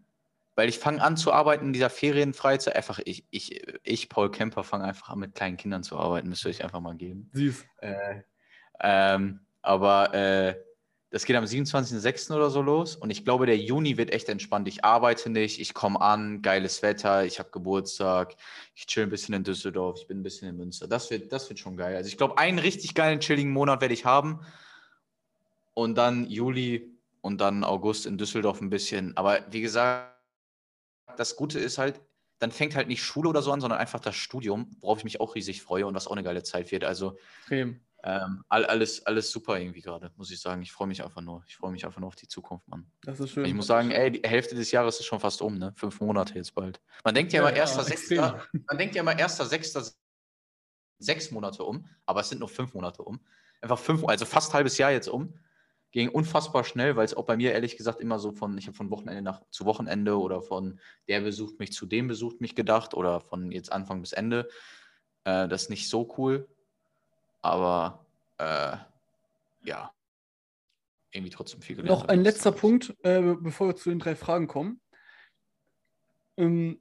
[0.57, 2.75] weil ich fange an zu arbeiten in dieser Ferienfreizeit.
[2.75, 6.29] Einfach, ich, ich, ich Paul Kemper, fange einfach an, mit kleinen Kindern zu arbeiten.
[6.29, 7.31] Müsste ich einfach mal geben.
[7.35, 7.64] Süß.
[7.83, 8.23] Äh,
[8.81, 10.57] ähm, aber äh,
[11.11, 12.35] das geht am 27.06.
[12.35, 14.66] oder so los und ich glaube, der Juni wird echt entspannt.
[14.66, 18.35] Ich arbeite nicht, ich komme an, geiles Wetter, ich habe Geburtstag,
[18.75, 20.88] ich chill ein bisschen in Düsseldorf, ich bin ein bisschen in Münster.
[20.88, 21.97] Das wird, das wird schon geil.
[21.97, 24.40] Also ich glaube, einen richtig geilen, chilligen Monat werde ich haben
[25.75, 29.16] und dann Juli und dann August in Düsseldorf ein bisschen.
[29.16, 30.15] Aber wie gesagt,
[31.16, 32.01] das Gute ist halt,
[32.38, 35.21] dann fängt halt nicht Schule oder so an, sondern einfach das Studium, worauf ich mich
[35.21, 36.85] auch riesig freue und was auch eine geile Zeit wird.
[36.85, 37.19] Also.
[38.05, 40.62] Ähm, alles, alles super irgendwie gerade, muss ich sagen.
[40.62, 41.42] Ich freue mich einfach nur.
[41.49, 42.88] Ich freue mich einfach nur auf die Zukunft, Mann.
[43.03, 43.45] Das ist schön.
[43.45, 45.73] Ich muss sagen, ey, die Hälfte des Jahres ist schon fast um, ne?
[45.77, 46.81] Fünf Monate jetzt bald.
[47.05, 49.85] Man denkt ja, ja immer erster, ja, sechster, man denkt ja immer erster, sechster,
[50.99, 53.19] sechs Monate um, aber es sind nur fünf Monate um.
[53.61, 55.37] Einfach fünf, also fast halbes Jahr jetzt um.
[55.96, 58.76] Ging unfassbar schnell, weil es auch bei mir ehrlich gesagt immer so von, ich habe
[58.76, 60.78] von Wochenende nach zu Wochenende oder von
[61.09, 64.46] der besucht mich zu dem besucht mich gedacht oder von jetzt Anfang bis Ende.
[65.24, 66.50] Äh, das ist nicht so cool.
[67.40, 68.04] Aber
[68.37, 68.76] äh,
[69.62, 69.90] ja,
[71.12, 71.98] irgendwie trotzdem viel gelernt.
[71.98, 74.82] Noch ein letzter Punkt, äh, bevor wir zu den drei Fragen kommen.
[76.37, 76.78] Ähm,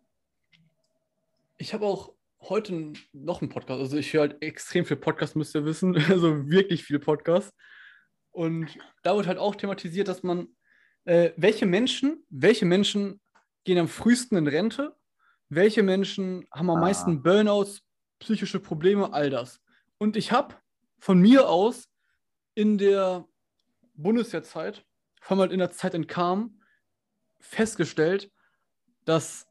[1.58, 3.80] ich habe auch heute noch einen Podcast.
[3.80, 5.96] Also ich höre halt extrem viel Podcast, müsst ihr wissen.
[6.12, 7.54] Also wirklich viel Podcast.
[8.36, 10.50] Und da wird halt auch thematisiert, dass man,
[11.06, 13.22] äh, welche Menschen, welche Menschen
[13.64, 14.94] gehen am frühesten in Rente,
[15.48, 16.82] welche Menschen haben am ah.
[16.82, 17.82] meisten Burnouts,
[18.20, 19.62] psychische Probleme, all das.
[20.00, 20.54] Und ich habe
[21.00, 21.88] von mir aus
[22.56, 23.26] in der
[23.94, 24.86] Bundeswehrzeit,
[25.22, 26.62] vor allem halt in der Zeit entkam,
[27.40, 28.30] festgestellt,
[29.06, 29.48] dass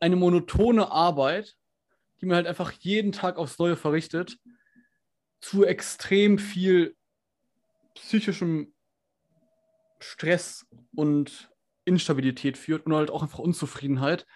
[0.00, 1.56] eine monotone Arbeit,
[2.20, 4.38] die man halt einfach jeden Tag aufs Neue verrichtet,
[5.40, 6.96] zu extrem viel
[8.00, 8.72] psychischem
[10.00, 11.50] Stress und
[11.84, 14.26] Instabilität führt und halt auch einfach Unzufriedenheit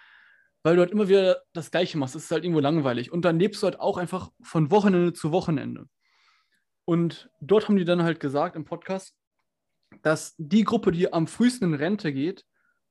[0.65, 2.15] weil du halt immer wieder das Gleiche machst.
[2.15, 3.11] Es ist halt irgendwo langweilig.
[3.11, 5.87] Und dann lebst du halt auch einfach von Wochenende zu Wochenende.
[6.85, 9.15] Und dort haben die dann halt gesagt im Podcast,
[10.01, 12.45] dass die Gruppe, die am frühesten in Rente geht,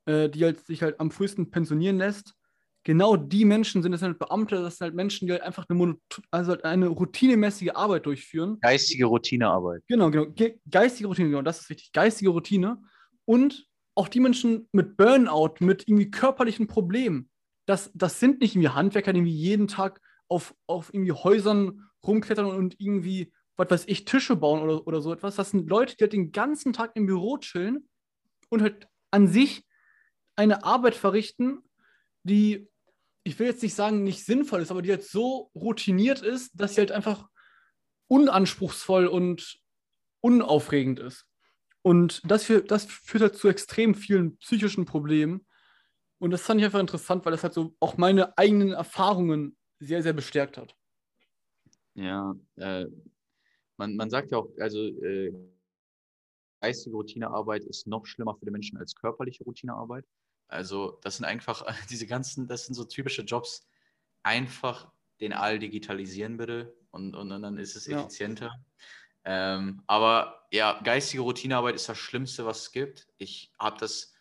[0.06, 2.36] äh, die halt sich halt am frühesten pensionieren lässt,
[2.84, 5.66] genau die Menschen sind, das sind halt Beamte, das sind halt Menschen, die halt einfach
[5.68, 5.96] eine,
[6.30, 8.58] also halt eine routinemäßige Arbeit durchführen.
[8.60, 9.82] Geistige Routinearbeit.
[9.88, 10.26] Genau, genau.
[10.30, 11.92] Ge geistige Routine, genau, das ist wichtig.
[11.92, 12.82] Geistige Routine.
[13.24, 17.30] Und auch die Menschen mit Burnout, mit irgendwie körperlichen Problemen,
[17.66, 22.46] das, das sind nicht irgendwie Handwerker, die irgendwie jeden Tag auf, auf irgendwie Häusern rumklettern
[22.46, 25.36] und irgendwie, was weiß ich, Tische bauen oder, oder so etwas.
[25.36, 27.88] Das sind Leute, die halt den ganzen Tag im Büro chillen
[28.50, 29.64] und halt an sich
[30.36, 31.60] eine Arbeit verrichten,
[32.24, 32.68] die,
[33.24, 36.74] ich will jetzt nicht sagen, nicht sinnvoll ist, aber die halt so routiniert ist, dass
[36.74, 37.28] sie halt einfach
[38.08, 39.60] unanspruchsvoll und
[40.20, 41.26] unaufregend ist.
[41.82, 45.46] Und das, für, das führt halt zu extrem vielen psychischen Problemen,
[46.24, 50.02] und das fand ich einfach interessant, weil das halt so auch meine eigenen Erfahrungen sehr,
[50.02, 50.74] sehr bestärkt hat.
[51.94, 52.86] Ja, äh,
[53.76, 55.32] man, man sagt ja auch, also äh,
[56.62, 60.06] geistige Routinearbeit ist noch schlimmer für die Menschen als körperliche Routinearbeit.
[60.48, 63.66] Also das sind einfach diese ganzen, das sind so typische Jobs,
[64.22, 68.46] einfach den all digitalisieren bitte und, und, und dann ist es effizienter.
[68.46, 68.64] Ja.
[69.24, 73.08] Ähm, aber ja, geistige Routinearbeit ist das Schlimmste, was es gibt.
[73.16, 74.12] Ich habe das,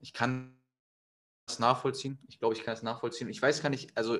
[0.00, 0.56] ich kann
[1.46, 2.18] das nachvollziehen.
[2.28, 3.28] Ich glaube, ich kann es nachvollziehen.
[3.28, 4.18] Ich weiß gar nicht, also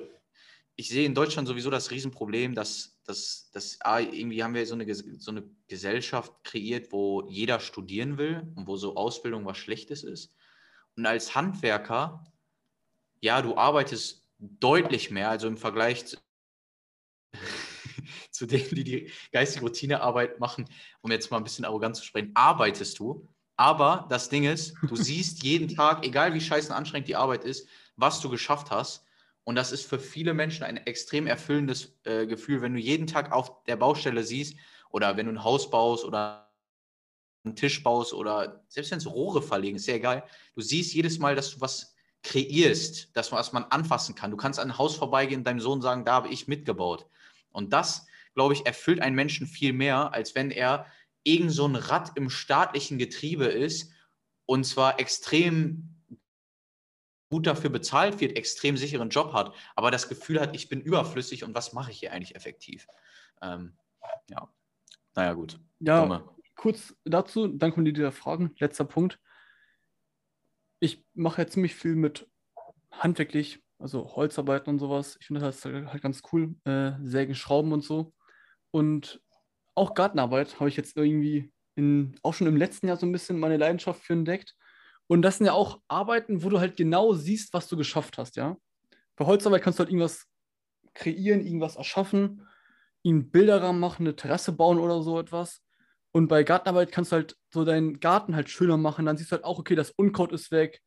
[0.75, 4.75] ich sehe in Deutschland sowieso das Riesenproblem, dass, dass, dass ah, irgendwie haben wir so
[4.75, 10.03] eine, so eine Gesellschaft kreiert, wo jeder studieren will und wo so Ausbildung was Schlechtes
[10.03, 10.33] ist.
[10.99, 12.25] Und als Handwerker,
[13.21, 16.17] ja, du arbeitest deutlich mehr, also im Vergleich zu,
[18.31, 20.65] zu denen, die die geistige Routinearbeit machen,
[20.99, 24.95] um jetzt mal ein bisschen arrogant zu sprechen, arbeitest du aber das Ding ist, du
[24.97, 29.05] siehst jeden Tag, egal wie scheiße anstrengend die Arbeit ist, was du geschafft hast.
[29.45, 33.31] Und das ist für viele Menschen ein extrem erfüllendes äh, Gefühl, wenn du jeden Tag
[33.31, 34.55] auf der Baustelle siehst
[34.91, 36.48] oder wenn du ein Haus baust oder
[37.43, 40.23] einen Tisch baust oder selbst wenn es Rohre verlegen, ist ja egal.
[40.55, 44.31] Du siehst jedes Mal, dass du was kreierst, dass was man anfassen kann.
[44.31, 47.07] Du kannst an ein Haus vorbeigehen und deinem Sohn sagen, da habe ich mitgebaut.
[47.51, 50.85] Und das, glaube ich, erfüllt einen Menschen viel mehr, als wenn er
[51.23, 53.91] irgend so ein Rad im staatlichen Getriebe ist
[54.45, 55.95] und zwar extrem
[57.29, 61.43] gut dafür bezahlt wird, extrem sicheren Job hat, aber das Gefühl hat, ich bin überflüssig
[61.43, 62.87] und was mache ich hier eigentlich effektiv?
[63.41, 63.77] Ähm,
[64.29, 64.49] ja,
[65.15, 65.59] naja, gut.
[65.79, 66.27] Ja, Dumme.
[66.59, 68.53] Kurz dazu, dann kommen die dir Fragen.
[68.59, 69.17] Letzter Punkt.
[70.81, 72.29] Ich mache ja ziemlich viel mit
[72.91, 75.17] handwerklich, also Holzarbeiten und sowas.
[75.21, 76.55] Ich finde das halt ganz cool.
[76.65, 78.13] Äh, Sägen, Schrauben und so.
[78.71, 79.21] Und
[79.73, 83.39] auch Gartenarbeit habe ich jetzt irgendwie in, auch schon im letzten Jahr so ein bisschen
[83.39, 84.53] meine Leidenschaft für entdeckt.
[85.07, 88.35] Und das sind ja auch Arbeiten, wo du halt genau siehst, was du geschafft hast,
[88.35, 88.57] ja.
[89.15, 90.25] Bei Holzarbeit kannst du halt irgendwas
[90.93, 92.45] kreieren, irgendwas erschaffen,
[93.01, 95.63] ihnen Bilderrahmen machen, eine Terrasse bauen oder so etwas.
[96.11, 99.05] Und bei Gartenarbeit kannst du halt so deinen Garten halt schöner machen.
[99.05, 100.81] Dann siehst du halt auch, okay, das Unkraut ist weg,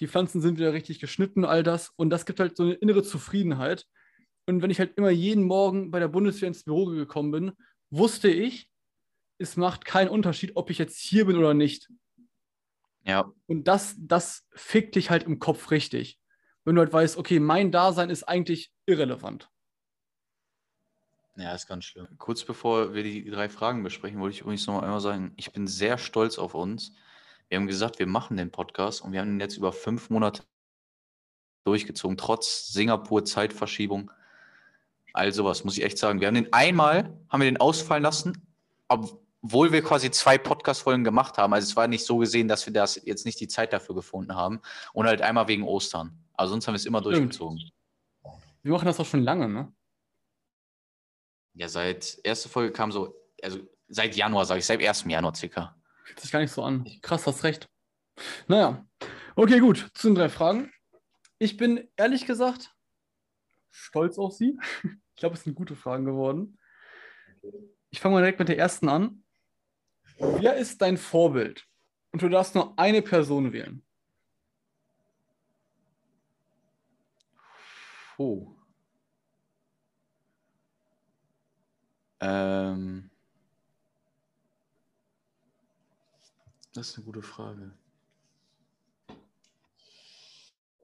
[0.00, 1.92] die Pflanzen sind wieder richtig geschnitten, all das.
[1.96, 3.86] Und das gibt halt so eine innere Zufriedenheit.
[4.46, 7.52] Und wenn ich halt immer jeden Morgen bei der Bundeswehr ins Büro gekommen bin,
[7.90, 8.70] wusste ich,
[9.38, 11.88] es macht keinen Unterschied, ob ich jetzt hier bin oder nicht.
[13.04, 13.32] Ja.
[13.46, 16.18] Und das, das fickt dich halt im Kopf richtig.
[16.64, 19.48] Wenn du halt weißt, okay, mein Dasein ist eigentlich irrelevant.
[21.36, 22.08] Ja, ist ganz schlimm.
[22.18, 25.66] Kurz bevor wir die drei Fragen besprechen, wollte ich übrigens noch einmal sagen, ich bin
[25.66, 26.92] sehr stolz auf uns.
[27.48, 30.42] Wir haben gesagt, wir machen den Podcast und wir haben ihn jetzt über fünf Monate
[31.64, 34.10] durchgezogen, trotz Singapur-Zeitverschiebung.
[35.12, 36.20] All sowas, muss ich echt sagen.
[36.20, 38.46] Wir haben den einmal, haben wir den ausfallen lassen,
[38.88, 41.52] obwohl wir quasi zwei Podcast-Folgen gemacht haben.
[41.52, 44.34] Also es war nicht so gesehen, dass wir das jetzt nicht die Zeit dafür gefunden
[44.34, 44.60] haben.
[44.92, 46.18] Und halt einmal wegen Ostern.
[46.34, 47.16] Also sonst haben wir es immer Stimmt.
[47.16, 47.60] durchgezogen.
[48.62, 49.72] Wir machen das auch schon lange, ne?
[51.56, 55.04] Ja, seit erste Folge kam so, also seit Januar, sage ich, seit 1.
[55.08, 55.74] Januar circa.
[56.04, 56.86] Fühlt sich gar nicht so an.
[57.02, 57.66] Krass, hast recht.
[58.46, 58.86] Naja.
[59.34, 59.90] Okay, gut.
[59.94, 60.72] Zu den drei Fragen.
[61.38, 62.76] Ich bin ehrlich gesagt
[63.70, 64.58] stolz auf Sie.
[65.16, 66.58] Ich glaube, es sind gute Fragen geworden.
[67.88, 69.24] Ich fange mal direkt mit der ersten an.
[70.18, 71.66] Wer ist dein Vorbild?
[72.12, 73.82] Und du darfst nur eine Person wählen.
[78.18, 78.55] Oh.
[82.20, 83.10] Ähm.
[86.72, 87.72] Das ist eine gute Frage.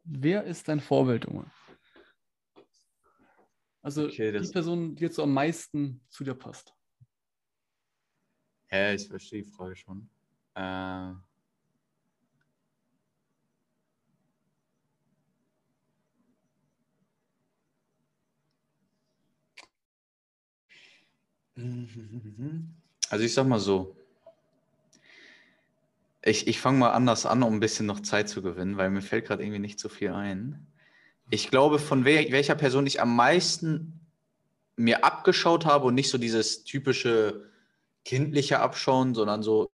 [0.05, 1.51] Wer ist dein Vorbild, Junge?
[3.83, 6.75] Also okay, die Person, die jetzt so am meisten zu dir passt.
[8.71, 10.09] Ja, ich verstehe die Frage schon.
[10.55, 11.13] Äh,
[21.57, 23.97] also ich sag mal so,
[26.25, 29.03] ich, ich fange mal anders an, um ein bisschen noch Zeit zu gewinnen, weil mir
[29.03, 30.67] fällt gerade irgendwie nicht so viel ein.
[31.31, 34.01] Ich glaube, von wel welcher Person ich am meisten
[34.77, 37.51] mir abgeschaut habe und nicht so dieses typische
[38.05, 39.71] kindliche Abschauen, sondern so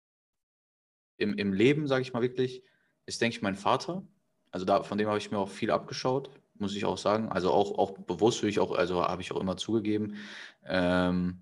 [1.16, 2.62] im, im Leben, sage ich mal wirklich,
[3.06, 4.02] ist, denke ich, mein Vater.
[4.50, 7.28] Also da, von dem habe ich mir auch viel abgeschaut, muss ich auch sagen.
[7.28, 10.16] Also auch, auch bewusst, ich auch, also habe ich auch immer zugegeben.
[10.64, 11.40] Ähm,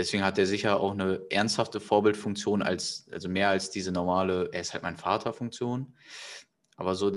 [0.00, 4.60] deswegen hat er sicher auch eine ernsthafte Vorbildfunktion, als, also mehr als diese normale, er
[4.60, 5.94] ist halt mein Vater-Funktion.
[6.76, 7.12] Aber so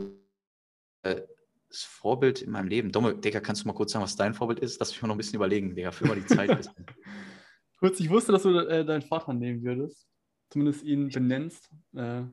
[1.04, 1.22] äh,
[1.70, 2.92] das Vorbild in meinem Leben.
[2.92, 4.80] Domme, Digga, kannst du mal kurz sagen, was dein Vorbild ist?
[4.80, 5.92] Lass mich mal noch ein bisschen überlegen, Digga.
[5.92, 6.70] Fühl mal die Zeit.
[7.80, 10.08] kurz, ich wusste, dass du äh, deinen Vater nehmen würdest.
[10.50, 11.72] Zumindest ihn benennst.
[11.96, 12.24] Äh,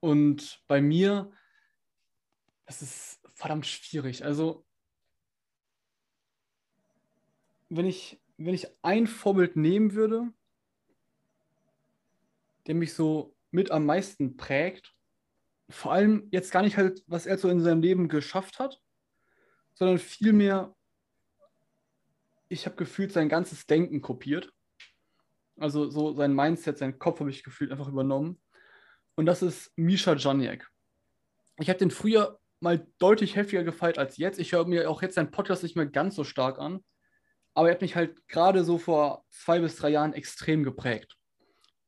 [0.00, 1.30] und bei mir,
[2.66, 4.24] es ist verdammt schwierig.
[4.24, 4.66] Also,
[7.68, 10.32] wenn ich, wenn ich ein Vorbild nehmen würde,
[12.66, 14.94] der mich so mit am meisten prägt,
[15.68, 18.80] vor allem jetzt gar nicht halt, was er so in seinem Leben geschafft hat,
[19.74, 20.74] sondern vielmehr,
[22.48, 24.52] ich habe gefühlt sein ganzes Denken kopiert.
[25.58, 28.40] Also so sein Mindset, sein Kopf habe ich gefühlt einfach übernommen.
[29.16, 30.70] Und das ist Misha Janiak.
[31.58, 34.38] Ich habe den früher mal deutlich heftiger gefeiert als jetzt.
[34.38, 36.82] Ich höre mir auch jetzt seinen Podcast nicht mehr ganz so stark an.
[37.54, 41.16] Aber er hat mich halt gerade so vor zwei bis drei Jahren extrem geprägt.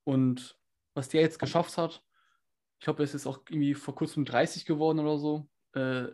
[0.05, 0.59] Und
[0.95, 2.03] was der jetzt geschafft hat,
[2.79, 6.09] ich glaube, er ist jetzt auch irgendwie vor kurzem 30 geworden oder so, äh,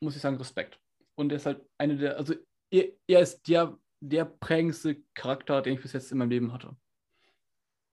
[0.00, 0.80] muss ich sagen, Respekt.
[1.14, 2.34] Und er ist halt eine der, also
[2.70, 6.76] er, er ist der, der prägendste Charakter, den ich bis jetzt in meinem Leben hatte.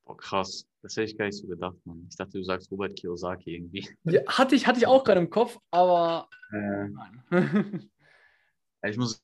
[0.05, 0.67] Boah, krass.
[0.81, 2.05] Das hätte ich gar nicht so gedacht, Mann.
[2.09, 3.87] Ich dachte, du sagst Robert Kiyosaki irgendwie.
[4.03, 7.89] Ja, hatte, ich, hatte ich auch gerade im Kopf, aber äh, nein.
[8.83, 9.22] ich muss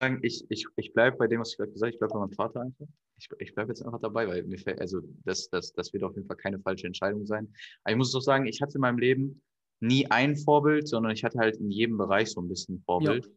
[0.00, 1.94] sagen, ich, ich, ich bleibe bei dem, was ich gerade gesagt habe.
[1.94, 2.86] Ich bleibe bei meinem Vater einfach
[3.16, 6.14] ich, ich bleibe jetzt einfach dabei, weil mir fällt, also das, das, das wird auf
[6.14, 7.52] jeden Fall keine falsche Entscheidung sein.
[7.84, 9.42] Aber ich muss doch sagen, ich hatte in meinem Leben
[9.80, 13.30] nie ein Vorbild, sondern ich hatte halt in jedem Bereich so ein bisschen ein Vorbild.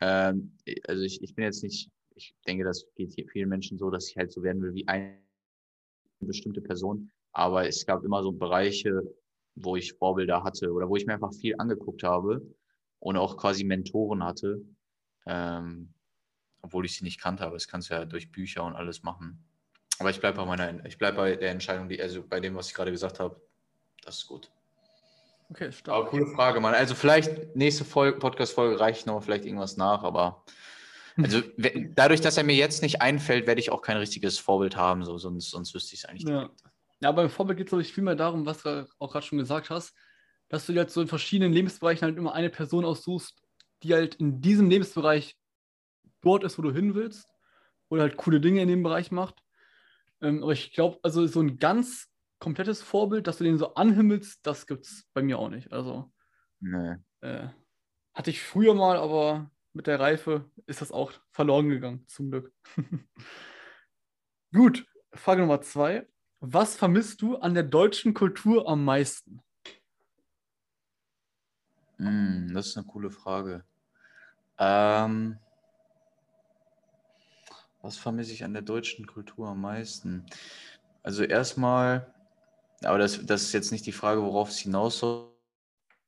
[0.00, 0.30] Ja.
[0.30, 3.90] Ähm, also ich, ich bin jetzt nicht ich denke, das geht hier vielen Menschen so,
[3.90, 5.18] dass ich halt so werden will wie eine
[6.20, 7.10] bestimmte Person.
[7.32, 9.02] Aber es gab immer so Bereiche,
[9.54, 12.44] wo ich Vorbilder hatte oder wo ich mir einfach viel angeguckt habe
[12.98, 14.60] und auch quasi Mentoren hatte,
[15.28, 15.92] ähm,
[16.62, 19.44] obwohl ich sie nicht kannte, aber das kannst du ja durch Bücher und alles machen.
[19.98, 22.68] Aber ich bleibe bei meiner, ich bleibe bei der Entscheidung, die, also bei dem, was
[22.68, 23.40] ich gerade gesagt habe.
[24.02, 24.50] Das ist gut.
[25.50, 25.96] Okay, stark.
[25.96, 26.74] Aber coole Frage, Mann.
[26.74, 30.44] Also vielleicht nächste Podcast-Folge reicht noch vielleicht irgendwas nach, aber
[31.16, 31.42] also
[31.94, 35.18] dadurch, dass er mir jetzt nicht einfällt, werde ich auch kein richtiges Vorbild haben, so,
[35.18, 36.40] sonst, sonst wüsste ich es eigentlich ja.
[36.40, 36.62] direkt.
[37.00, 39.38] Ja, beim Vorbild geht es, glaube ich, viel mehr darum, was du auch gerade schon
[39.38, 39.94] gesagt hast,
[40.48, 43.40] dass du halt so in verschiedenen Lebensbereichen halt immer eine Person aussuchst,
[43.82, 45.36] die halt in diesem Lebensbereich
[46.20, 47.28] dort ist, wo du hin willst,
[47.88, 49.42] oder halt coole Dinge in dem Bereich macht.
[50.20, 52.08] Ähm, aber ich glaube, also so ein ganz
[52.38, 55.72] komplettes Vorbild, dass du den so anhimmelst, das gibt es bei mir auch nicht.
[55.72, 56.12] Also
[56.60, 56.96] nee.
[57.20, 57.48] äh,
[58.14, 62.52] hatte ich früher mal, aber mit der Reife ist das auch verloren gegangen, zum Glück.
[64.52, 66.06] Gut, Frage Nummer zwei.
[66.40, 69.42] Was vermisst du an der deutschen Kultur am meisten?
[71.98, 73.64] Mm, das ist eine coole Frage.
[74.58, 75.38] Ähm,
[77.82, 80.26] was vermisse ich an der deutschen Kultur am meisten?
[81.02, 82.12] Also erstmal,
[82.82, 85.28] aber das, das ist jetzt nicht die Frage, worauf es hinaus soll,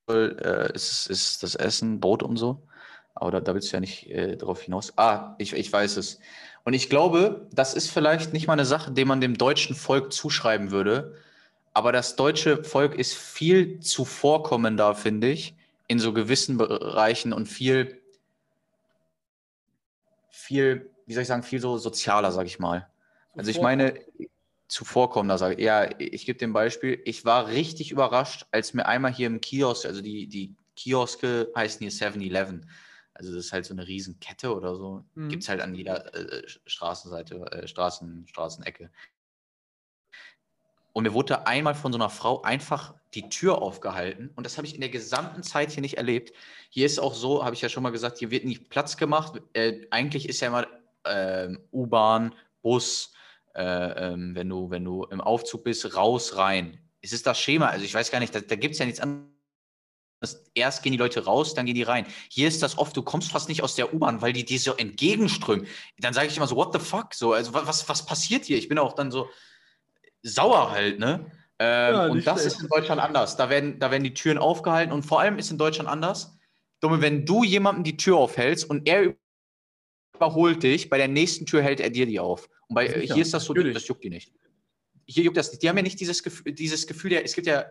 [0.09, 2.67] äh, ist, ist das Essen, Brot und so.
[3.15, 4.93] Aber da, da willst du ja nicht äh, darauf hinaus.
[4.97, 6.19] Ah, ich, ich weiß es.
[6.63, 10.13] Und ich glaube, das ist vielleicht nicht mal eine Sache, die man dem deutschen Volk
[10.13, 11.15] zuschreiben würde.
[11.73, 15.55] Aber das deutsche Volk ist viel zuvorkommender, finde ich,
[15.87, 18.01] in so gewissen Bereichen und viel,
[20.29, 22.89] viel, wie soll ich sagen, viel so sozialer, sag ich mal.
[23.35, 23.99] Also ich meine,
[24.67, 25.61] zuvorkommender, sage ich.
[25.61, 27.01] Ja, ich gebe dem Beispiel.
[27.05, 31.79] Ich war richtig überrascht, als mir einmal hier im Kiosk, also die, die Kioske heißen
[31.79, 32.69] hier 7-Eleven.
[33.13, 35.03] Also das ist halt so eine Riesenkette oder so.
[35.15, 35.29] Mhm.
[35.29, 38.89] Gibt es halt an jeder äh, Straßenseite, äh, Straßen, Straßenecke.
[40.93, 44.31] Und mir wurde einmal von so einer Frau einfach die Tür aufgehalten.
[44.35, 46.33] Und das habe ich in der gesamten Zeit hier nicht erlebt.
[46.69, 49.41] Hier ist auch so, habe ich ja schon mal gesagt, hier wird nicht Platz gemacht.
[49.53, 50.67] Äh, eigentlich ist ja immer
[51.03, 53.13] äh, U-Bahn, Bus,
[53.55, 56.79] äh, ähm, wenn, du, wenn du im Aufzug bist, raus, rein.
[57.01, 57.67] Es ist das Schema.
[57.67, 59.31] Also ich weiß gar nicht, da, da gibt es ja nichts anderes
[60.53, 62.05] erst gehen die Leute raus, dann gehen die rein.
[62.29, 64.73] Hier ist das oft, du kommst fast nicht aus der U-Bahn, weil die dir so
[64.73, 65.67] entgegenströmen.
[65.97, 67.13] Dann sage ich immer so, what the fuck?
[67.13, 68.57] So, also was, was passiert hier?
[68.57, 69.29] Ich bin auch dann so
[70.21, 71.31] sauer halt, ne?
[71.63, 72.55] Ähm, ja, und das schlecht.
[72.55, 73.37] ist in Deutschland anders.
[73.37, 76.35] Da werden, da werden die Türen aufgehalten und vor allem ist in Deutschland anders.
[76.79, 79.13] Dumme, wenn du jemandem die Tür aufhältst und er
[80.15, 82.49] überholt dich, bei der nächsten Tür hält er dir die auf.
[82.67, 83.75] Und bei, Sicher, hier ist das so, natürlich.
[83.75, 84.33] das juckt die nicht.
[85.05, 85.61] Hier juckt das nicht.
[85.61, 87.65] Die haben ja nicht dieses Gefühl, dieses Gefühl, es gibt ja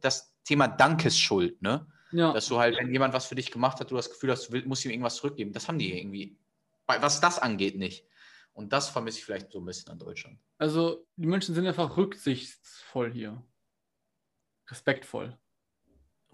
[0.00, 1.86] das Thema Dankesschuld, ne?
[2.12, 2.32] Ja.
[2.32, 4.56] Dass du halt, wenn jemand was für dich gemacht hat, du das Gefühl hast, du
[4.66, 5.52] musst ihm irgendwas zurückgeben.
[5.52, 6.38] Das haben die irgendwie,
[6.86, 8.06] was das angeht, nicht.
[8.54, 10.38] Und das vermisse ich vielleicht so ein bisschen an Deutschland.
[10.58, 13.44] Also, die Menschen sind einfach rücksichtsvoll hier.
[14.70, 15.36] Respektvoll.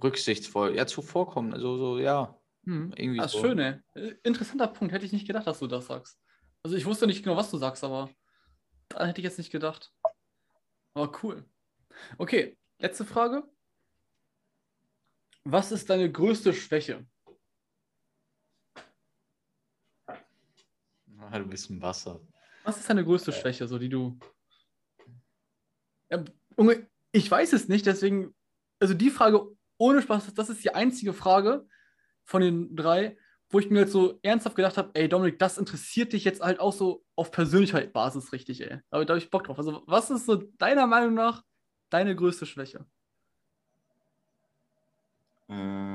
[0.03, 0.77] Rücksichtsvoll.
[0.77, 1.53] Ja, zuvorkommen.
[1.55, 2.39] Also, so, ja.
[2.65, 2.93] Hm.
[2.95, 3.41] Irgendwie das so.
[3.41, 3.83] Schöne.
[4.23, 4.93] Interessanter Punkt.
[4.93, 6.21] Hätte ich nicht gedacht, dass du das sagst.
[6.63, 8.11] Also, ich wusste nicht genau, was du sagst, aber
[8.91, 9.93] da hätte ich jetzt nicht gedacht.
[10.93, 11.49] Aber cool.
[12.19, 13.49] Okay, letzte Frage.
[15.45, 17.07] Was ist deine größte Schwäche?
[21.31, 22.21] Ah, du bist ein Wasser.
[22.65, 24.19] Was ist deine größte Schwäche, so die du.
[26.11, 26.25] Ja,
[27.13, 28.35] ich weiß es nicht, deswegen.
[28.81, 29.47] Also die Frage
[29.79, 31.67] ohne Spaß, das ist die einzige Frage
[32.25, 33.17] von den drei,
[33.49, 36.61] wo ich mir jetzt so ernsthaft gedacht habe, ey Dominik, das interessiert dich jetzt halt
[36.61, 38.81] auch so auf persönlicher Basis richtig, ey.
[38.91, 39.59] Aber da habe ich Bock drauf.
[39.59, 41.45] Also was ist so deiner Meinung nach
[41.89, 42.85] deine größte Schwäche?
[45.49, 45.90] Ähm.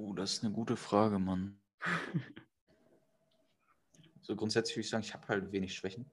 [0.00, 1.58] Oh, das ist eine gute Frage, Mann.
[4.22, 6.06] so grundsätzlich würde ich sagen, ich habe halt wenig Schwächen.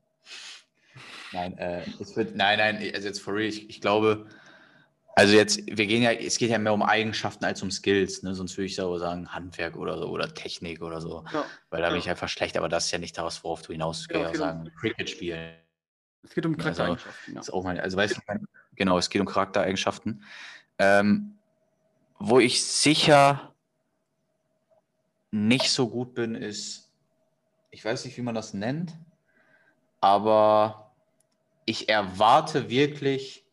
[1.32, 4.28] Nein, äh, es wird, nein, nein, also jetzt for real, ich, ich glaube,
[5.16, 8.36] also jetzt, wir gehen ja, es geht ja mehr um Eigenschaften als um Skills, ne?
[8.36, 11.24] Sonst würde ich so sagen, Handwerk oder so oder Technik oder so.
[11.32, 11.46] Ja.
[11.70, 14.06] Weil da bin ich einfach schlecht, aber das ist ja nicht das, worauf du hinaus
[14.12, 15.56] ja, ja sagen, Cricket spielen.
[16.24, 17.24] Es geht um also, Charaktereigenschaften.
[17.26, 17.40] Also, ja.
[17.40, 18.22] ist auch mal, also weißt du,
[18.76, 20.24] genau, es geht um Charaktereigenschaften.
[20.78, 21.38] Ähm,
[22.20, 23.54] wo ich sicher
[25.32, 26.92] nicht so gut bin, ist,
[27.72, 28.98] ich weiß nicht, wie man das nennt,
[30.00, 30.96] aber
[31.66, 33.46] ich erwarte wirklich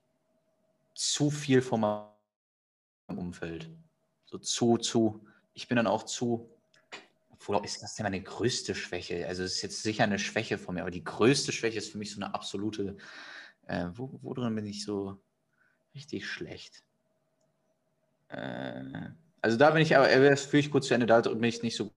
[0.95, 3.71] zu viel von meinem Umfeld.
[4.27, 6.55] So zu, zu, ich bin dann auch zu
[7.49, 9.27] obwohl ist das denn meine größte Schwäche?
[9.27, 11.99] Also es ist jetzt sicher eine Schwäche von mir, aber die größte Schwäche ist für
[11.99, 12.97] mich so eine absolute,
[13.67, 15.21] äh, wo, wo drin bin ich so
[15.95, 16.83] richtig schlecht?
[18.29, 19.11] Äh,
[19.45, 21.77] also da bin ich aber, das führe ich kurz zu Ende, da bin ich nicht
[21.77, 21.95] so gut.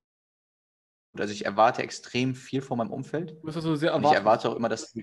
[1.17, 3.37] Also ich erwarte extrem viel von meinem Umfeld.
[3.39, 4.93] Du bist also sehr Und ich erwarte auch immer, dass.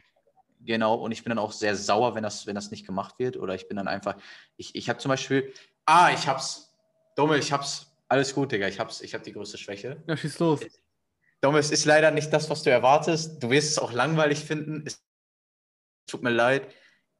[0.60, 3.38] Genau, und ich bin dann auch sehr sauer, wenn das, wenn das nicht gemacht wird.
[3.38, 4.18] Oder ich bin dann einfach.
[4.58, 5.54] Ich, ich habe zum Beispiel.
[5.86, 6.76] Ah, ich hab's.
[7.16, 7.96] Dumme, ich hab's.
[8.08, 8.68] Alles gut, Digga.
[8.68, 9.00] Ich hab's.
[9.00, 10.04] Ich habe die größte Schwäche.
[10.06, 10.60] Ja, schieß los.
[11.40, 13.42] Dumme, es ist leider nicht das, was du erwartest.
[13.42, 14.82] Du wirst es auch langweilig finden.
[14.84, 15.02] Es
[16.06, 16.70] tut mir leid.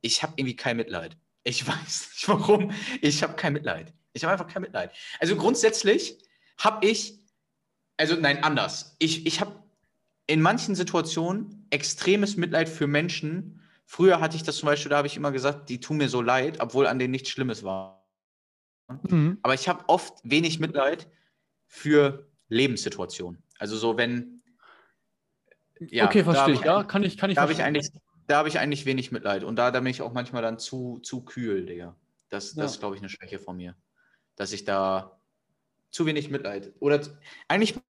[0.02, 1.16] Ich habe irgendwie kein Mitleid.
[1.44, 2.72] Ich weiß nicht warum.
[3.00, 3.94] Ich habe kein Mitleid.
[4.14, 4.92] Ich habe einfach kein Mitleid.
[5.20, 6.18] Also grundsätzlich
[6.58, 7.18] habe ich,
[7.96, 8.96] also nein, anders.
[8.98, 9.62] Ich, ich habe
[10.26, 13.60] in manchen Situationen extremes Mitleid für Menschen.
[13.84, 16.22] Früher hatte ich das zum Beispiel, da habe ich immer gesagt, die tun mir so
[16.22, 18.08] leid, obwohl an denen nichts Schlimmes war.
[19.08, 19.38] Mhm.
[19.42, 21.08] Aber ich habe oft wenig Mitleid
[21.66, 23.42] für Lebenssituationen.
[23.58, 24.42] Also so, wenn.
[25.80, 26.60] Ja, okay, verstehe ich.
[26.60, 27.90] Ja, kann ich, kann ich da habe ich eigentlich,
[28.28, 29.42] da habe ich eigentlich wenig Mitleid.
[29.42, 31.96] Und da, da bin ich auch manchmal dann zu, zu kühl, Digga.
[32.28, 32.64] Das, das Ja.
[32.66, 33.74] ist, glaube ich, eine Schwäche von mir.
[34.36, 35.20] Dass ich da
[35.90, 36.72] zu wenig Mitleid.
[36.80, 37.00] Oder
[37.48, 37.82] eigentlich bin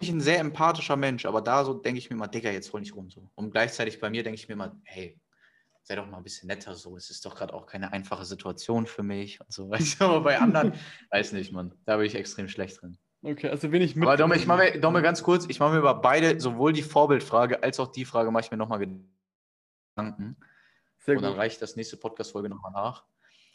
[0.00, 2.80] ich ein sehr empathischer Mensch, aber da so denke ich mir mal, Digga, jetzt hol
[2.80, 3.10] nicht rum.
[3.10, 3.28] So.
[3.34, 5.20] Und gleichzeitig bei mir denke ich mir mal, hey,
[5.82, 6.96] sei doch mal ein bisschen netter so.
[6.96, 9.68] Es ist doch gerade auch keine einfache Situation für mich und so.
[9.70, 10.74] Weißt du, aber bei anderen,
[11.10, 11.74] weiß nicht, Mann.
[11.84, 12.98] Da bin ich extrem schlecht drin.
[13.24, 14.06] Okay, also wenig mit.
[14.06, 16.82] Aber Domme, ich mache mir, Domme, ganz kurz, ich mache mir über beide, sowohl die
[16.82, 20.36] Vorbildfrage als auch die Frage, mache ich mir nochmal Gedanken.
[20.98, 21.40] Sehr und dann gut.
[21.40, 23.04] reicht das nächste Podcast-Folge nochmal nach.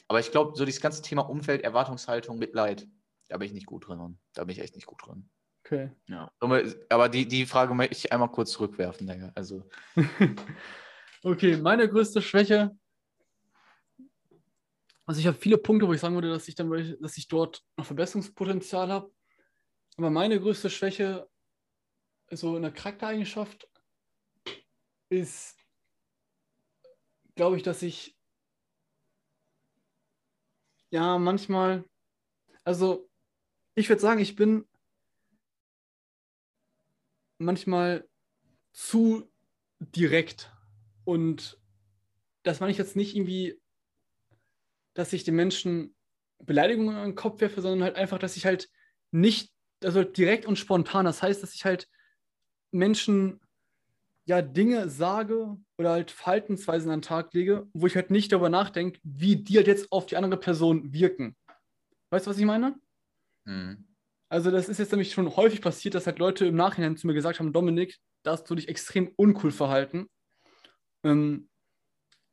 [0.07, 2.87] Aber ich glaube, so dieses ganze Thema Umfeld, Erwartungshaltung, Mitleid,
[3.27, 4.17] da bin ich nicht gut drin.
[4.33, 5.29] Da bin ich echt nicht gut drin.
[5.65, 5.91] Okay.
[6.07, 6.31] Ja.
[6.39, 9.31] Aber die, die Frage möchte ich einmal kurz zurückwerfen, Digga.
[9.35, 9.63] Also,
[11.23, 12.77] Okay, meine größte Schwäche.
[15.05, 16.69] Also ich habe viele Punkte, wo ich sagen würde, dass ich dann,
[17.01, 19.11] dass ich dort noch Verbesserungspotenzial habe.
[19.97, 21.27] Aber meine größte Schwäche,
[22.29, 23.69] so eine Charaktereigenschaft,
[25.09, 25.57] ist,
[27.35, 28.16] glaube ich, dass ich
[30.89, 31.83] ja manchmal,
[32.63, 33.09] also
[33.75, 34.67] ich würde sagen, ich bin
[37.37, 38.07] manchmal
[38.73, 39.29] zu
[39.79, 40.51] direkt.
[41.05, 41.59] Und
[42.43, 43.59] das meine ich jetzt nicht irgendwie,
[44.93, 45.95] dass ich den Menschen
[46.39, 48.69] Beleidigungen an den Kopf werfe, sondern halt einfach, dass ich halt
[49.11, 51.05] nicht, also direkt und spontan.
[51.05, 51.87] Das heißt, dass ich halt
[52.71, 53.39] Menschen
[54.27, 58.49] ja Dinge sage oder halt Verhaltensweisen an den Tag lege, wo ich halt nicht darüber
[58.49, 61.35] nachdenke, wie die halt jetzt auf die andere Person wirken.
[62.11, 62.75] Weißt du, was ich meine?
[63.45, 63.83] hm.
[64.29, 67.13] Also das ist jetzt nämlich schon häufig passiert, dass halt Leute im Nachhinein zu mir
[67.13, 70.07] gesagt haben, Dominik, da hast du dich extrem uncool verhalten.
[71.05, 71.49] Ähm,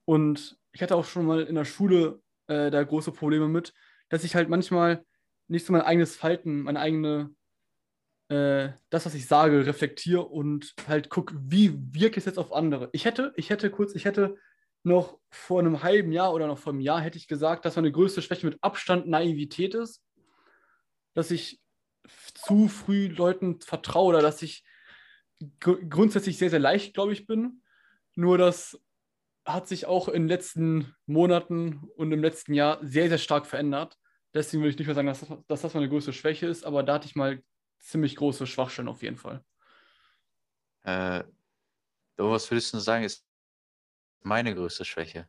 [0.05, 3.73] und ich hatte auch schon mal in der Schule äh, da große Probleme mit,
[4.09, 5.05] dass ich halt manchmal
[5.47, 7.33] nicht so mein eigenes Verhalten, meine eigene,
[8.29, 12.89] äh, das, was ich sage, reflektiere und halt gucke, wie wirkt es jetzt auf andere.
[12.93, 14.37] Ich hätte, ich hätte kurz, ich hätte
[14.83, 17.93] noch vor einem halben Jahr oder noch vor einem Jahr hätte ich gesagt, dass meine
[17.93, 20.03] größte Schwäche mit Abstand Naivität ist.
[21.15, 21.61] Dass ich
[22.35, 24.65] zu früh Leuten vertraue oder dass ich
[25.61, 27.63] gr grundsätzlich sehr, sehr leicht, glaube ich, bin.
[28.15, 28.79] Nur das
[29.47, 33.99] hat sich auch in den letzten Monaten und im letzten Jahr sehr, sehr stark verändert.
[34.33, 36.83] Deswegen würde ich nicht mehr sagen, dass das, dass das meine größte Schwäche ist, aber
[36.83, 37.43] da hatte ich mal
[37.85, 39.45] ziemlich große Schwachstellen auf jeden Fall.
[40.83, 41.25] Äh,
[42.17, 43.27] was würdest du sagen, ist
[44.23, 45.29] meine größte Schwäche?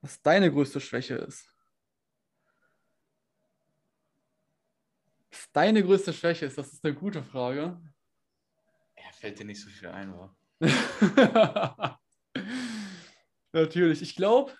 [0.00, 1.46] Was deine größte Schwäche ist.
[5.30, 7.80] Was deine größte Schwäche ist, das ist eine gute Frage.
[8.96, 10.34] Ja, fällt dir nicht so viel ein, wa?
[13.52, 14.02] Natürlich.
[14.02, 14.56] Ich glaube,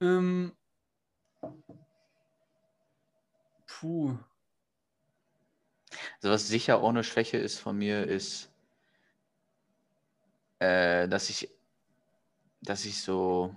[0.00, 0.56] ähm,
[3.66, 4.18] puh,
[6.22, 8.50] Also was sicher ohne Schwäche ist von mir, ist,
[10.58, 11.48] äh, dass ich,
[12.60, 13.54] dass ich so,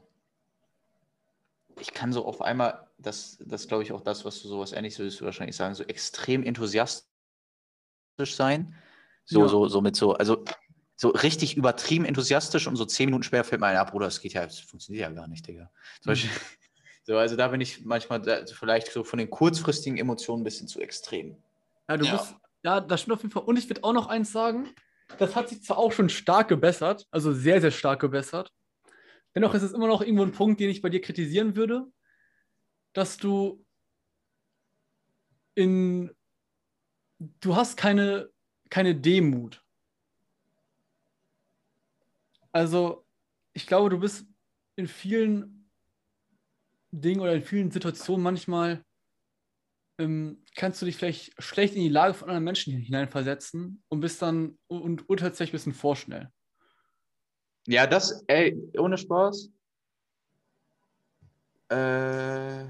[1.80, 5.00] ich kann so auf einmal, das, das glaube ich auch das, was du sowas ähnliches
[5.00, 7.08] würdest du wahrscheinlich sagen, so extrem enthusiastisch
[8.20, 8.76] sein.
[9.26, 9.48] So, Ja.
[9.48, 10.44] so, so mit so, also
[10.96, 14.22] so richtig übertrieben enthusiastisch und so zehn Minuten später fällt mir ein, ja, Bruder, das
[14.22, 15.72] geht ja, das funktioniert ja gar nicht, Digga.
[16.02, 16.30] Zum Beispiel,
[17.04, 20.68] so, also da bin ich manchmal da, vielleicht so von den kurzfristigen Emotionen ein bisschen
[20.68, 21.42] zu extrem.
[21.90, 22.12] Ja, du Ja.
[22.12, 23.44] bist, ja, das stimmt auf jeden Fall.
[23.44, 24.70] Und ich würde auch noch eins sagen,
[25.18, 28.52] das hat sich zwar auch schon stark gebessert, also sehr, sehr stark gebessert.
[29.36, 31.92] Dennoch ist es immer noch irgendwo ein Punkt, den ich bei dir kritisieren würde,
[32.94, 33.66] dass du
[35.56, 36.12] in,
[37.20, 38.30] du hast keine,
[38.70, 39.64] keine Demut.
[42.52, 43.06] Also,
[43.54, 44.26] ich glaube, du bist
[44.76, 45.70] in vielen
[46.92, 48.84] Dingen oder in vielen Situationen manchmal
[50.02, 54.22] ähm, kannst du dich vielleicht schlecht in die Lage von anderen Menschen hineinversetzen und bist
[54.22, 56.30] dann und urteilst vielleicht ein bisschen vorschnell.
[57.68, 59.50] Ja, das, ey, ohne Spaß.
[61.70, 62.64] Äh.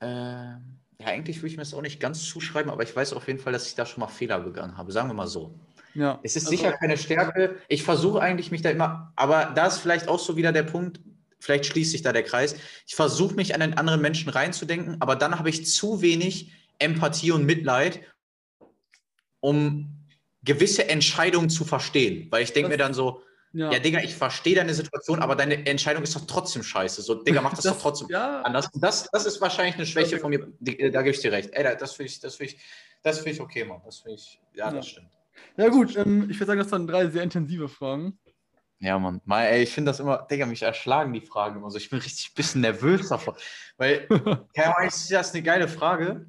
[0.00, 0.58] Äh,
[0.98, 3.38] ja, eigentlich würde ich mir das auch nicht ganz zuschreiben, aber ich weiß auf jeden
[3.38, 4.92] Fall, dass ich da schon mal Fehler begangen habe.
[4.92, 5.54] Sagen wir mal so.
[5.96, 6.20] Ja.
[6.22, 7.56] Es ist also- sicher keine Stärke.
[7.68, 11.00] Ich versuche eigentlich mich da immer, aber da ist vielleicht auch so wieder der Punkt,
[11.38, 12.54] vielleicht schließt sich da der Kreis.
[12.86, 17.30] Ich versuche mich an den anderen Menschen reinzudenken, aber dann habe ich zu wenig Empathie
[17.32, 18.00] und Mitleid,
[19.40, 19.88] um
[20.44, 22.28] gewisse Entscheidungen zu verstehen.
[22.30, 23.22] Weil ich denke mir Das- dann so,
[23.52, 27.00] Ja, ja, Digga, ich verstehe deine Situation, aber deine Entscheidung ist doch trotzdem scheiße.
[27.00, 28.68] So, Digga, mach das, doch trotzdem Ja, anders.
[28.74, 30.46] Das, das ist wahrscheinlich eine Schwäche von mir.
[30.60, 31.50] Da gebe ich dir recht.
[31.54, 32.60] Ey, da- das finde ich, das finde ich,
[33.02, 33.80] das finde ich okay, Mann.
[33.86, 34.72] Das finde ich, ja, Ja.
[34.72, 35.08] das stimmt.
[35.56, 38.18] Ja gut, ähm, ich würde sagen, das waren drei sehr intensive Fragen.
[38.78, 39.20] Ja, Mann.
[39.24, 41.78] Mal, ey, ich finde das immer, Digga, mich erschlagen die Fragen immer so.
[41.78, 43.34] Ich bin richtig ein bisschen nervös davon.
[43.78, 44.06] Weil,
[44.54, 46.28] keine Ahnung, ist das eine geile Frage,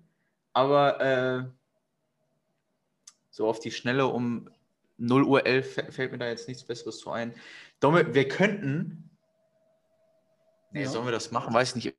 [0.53, 1.43] aber äh,
[3.29, 4.49] so auf die Schnelle um
[4.97, 7.33] 0 Uhr 11 fä- fällt mir da jetzt nichts Besseres zu ein.
[7.81, 9.09] Domme, wir könnten,
[10.71, 10.89] nee, Ja.
[10.89, 11.53] sollen wir das machen?
[11.53, 11.95] Weiß nicht.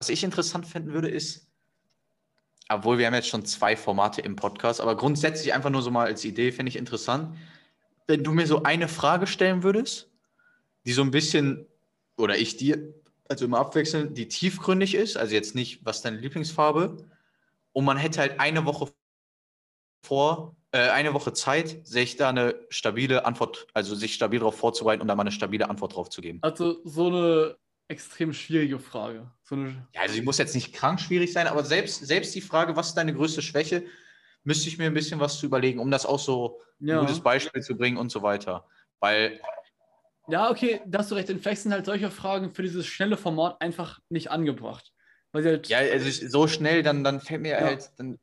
[0.00, 1.48] Was ich interessant finden würde, ist,
[2.68, 6.06] obwohl wir haben jetzt schon zwei Formate im Podcast, aber grundsätzlich einfach nur so mal
[6.06, 7.36] als Idee, finde ich interessant,
[8.06, 10.10] wenn du mir so eine Frage stellen würdest,
[10.86, 11.66] die so ein bisschen,
[12.16, 12.94] oder ich dir,
[13.28, 16.96] also immer abwechselnd, die tiefgründig ist, also jetzt nicht, was deine Lieblingsfarbe,
[17.72, 18.92] und man hätte halt eine Woche
[20.02, 25.02] vor, äh, eine Woche Zeit, sich da eine stabile Antwort, also sich stabil darauf vorzubereiten
[25.02, 26.38] und da mal eine stabile Antwort drauf zu geben.
[26.42, 27.56] Also so eine
[27.88, 29.30] extrem schwierige Frage.
[29.42, 32.40] So eine, Ja, also die muss jetzt nicht krank schwierig sein, aber selbst, selbst die
[32.40, 33.84] Frage, was ist deine größte Schwäche,
[34.42, 37.00] müsste ich mir ein bisschen was zu überlegen, um das auch so ein ja.
[37.00, 38.66] gutes Beispiel zu bringen und so weiter.
[39.00, 39.40] Weil,
[40.28, 41.28] ja, okay, da hast du recht.
[41.28, 44.92] Vielleicht sind halt solche Fragen für dieses schnelle Format einfach nicht angebracht.
[45.32, 47.64] Weil sie halt, ja, also so schnell, dann, dann fällt mir Ja.
[47.64, 48.18] halt dann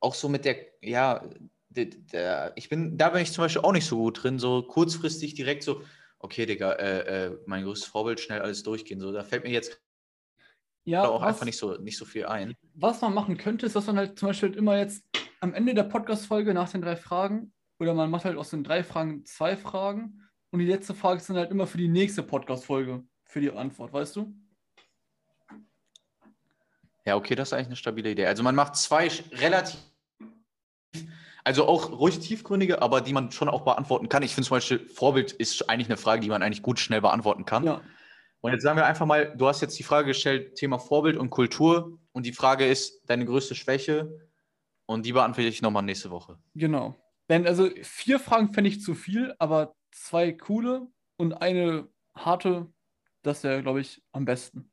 [0.00, 1.22] auch so mit der, ja,
[2.54, 5.62] ich bin, da bin ich zum Beispiel auch nicht so gut drin, so kurzfristig direkt
[5.62, 5.82] so,
[6.26, 9.00] okay, Digga, äh, äh, mein größtes Vorbild, schnell alles durchgehen.
[9.00, 9.80] So, da fällt mir jetzt
[10.84, 12.54] ja, auch was, einfach nicht so, nicht so viel ein.
[12.74, 15.04] was man machen könnte, ist, dass man halt zum Beispiel immer jetzt
[15.40, 18.82] am Ende der Podcast-Folge nach den drei Fragen oder man macht halt aus den drei
[18.82, 23.04] Fragen zwei Fragen und die letzte Frage ist dann halt immer für die nächste Podcast-Folge
[23.24, 24.34] für die Antwort, weißt du?
[27.04, 28.26] Ja, okay, das ist eigentlich eine stabile Idee.
[28.26, 29.78] Also man macht zwei relativ,
[31.46, 34.24] also auch ruhig tiefgründige, aber die man schon auch beantworten kann.
[34.24, 37.44] Ich finde zum Beispiel, Vorbild ist eigentlich eine Frage, die man eigentlich gut schnell beantworten
[37.44, 37.64] kann.
[37.64, 37.80] Ja.
[38.40, 41.30] Und jetzt sagen wir einfach mal, du hast jetzt die Frage gestellt, Thema Vorbild und
[41.30, 42.00] Kultur.
[42.10, 44.28] Und die Frage ist, deine größte Schwäche.
[44.86, 46.36] Und die beantworte ich nochmal nächste Woche.
[46.56, 46.96] Genau.
[47.28, 51.86] Denn also vier Fragen fände ich zu viel, aber zwei coole und eine
[52.16, 52.66] harte,
[53.22, 54.72] das wäre, glaube ich, am besten.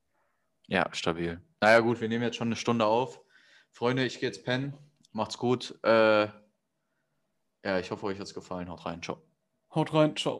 [0.65, 1.39] Ja, stabil.
[1.61, 3.21] Naja, gut, wir nehmen jetzt schon eine Stunde auf.
[3.71, 4.75] Freunde, ich gehe jetzt pennen.
[5.11, 5.77] Macht's gut.
[5.83, 6.29] Äh,
[7.63, 8.69] ja, ich hoffe, euch hat's gefallen.
[8.69, 9.01] Haut rein.
[9.01, 9.21] Ciao.
[9.75, 10.39] Haut rein, ciao.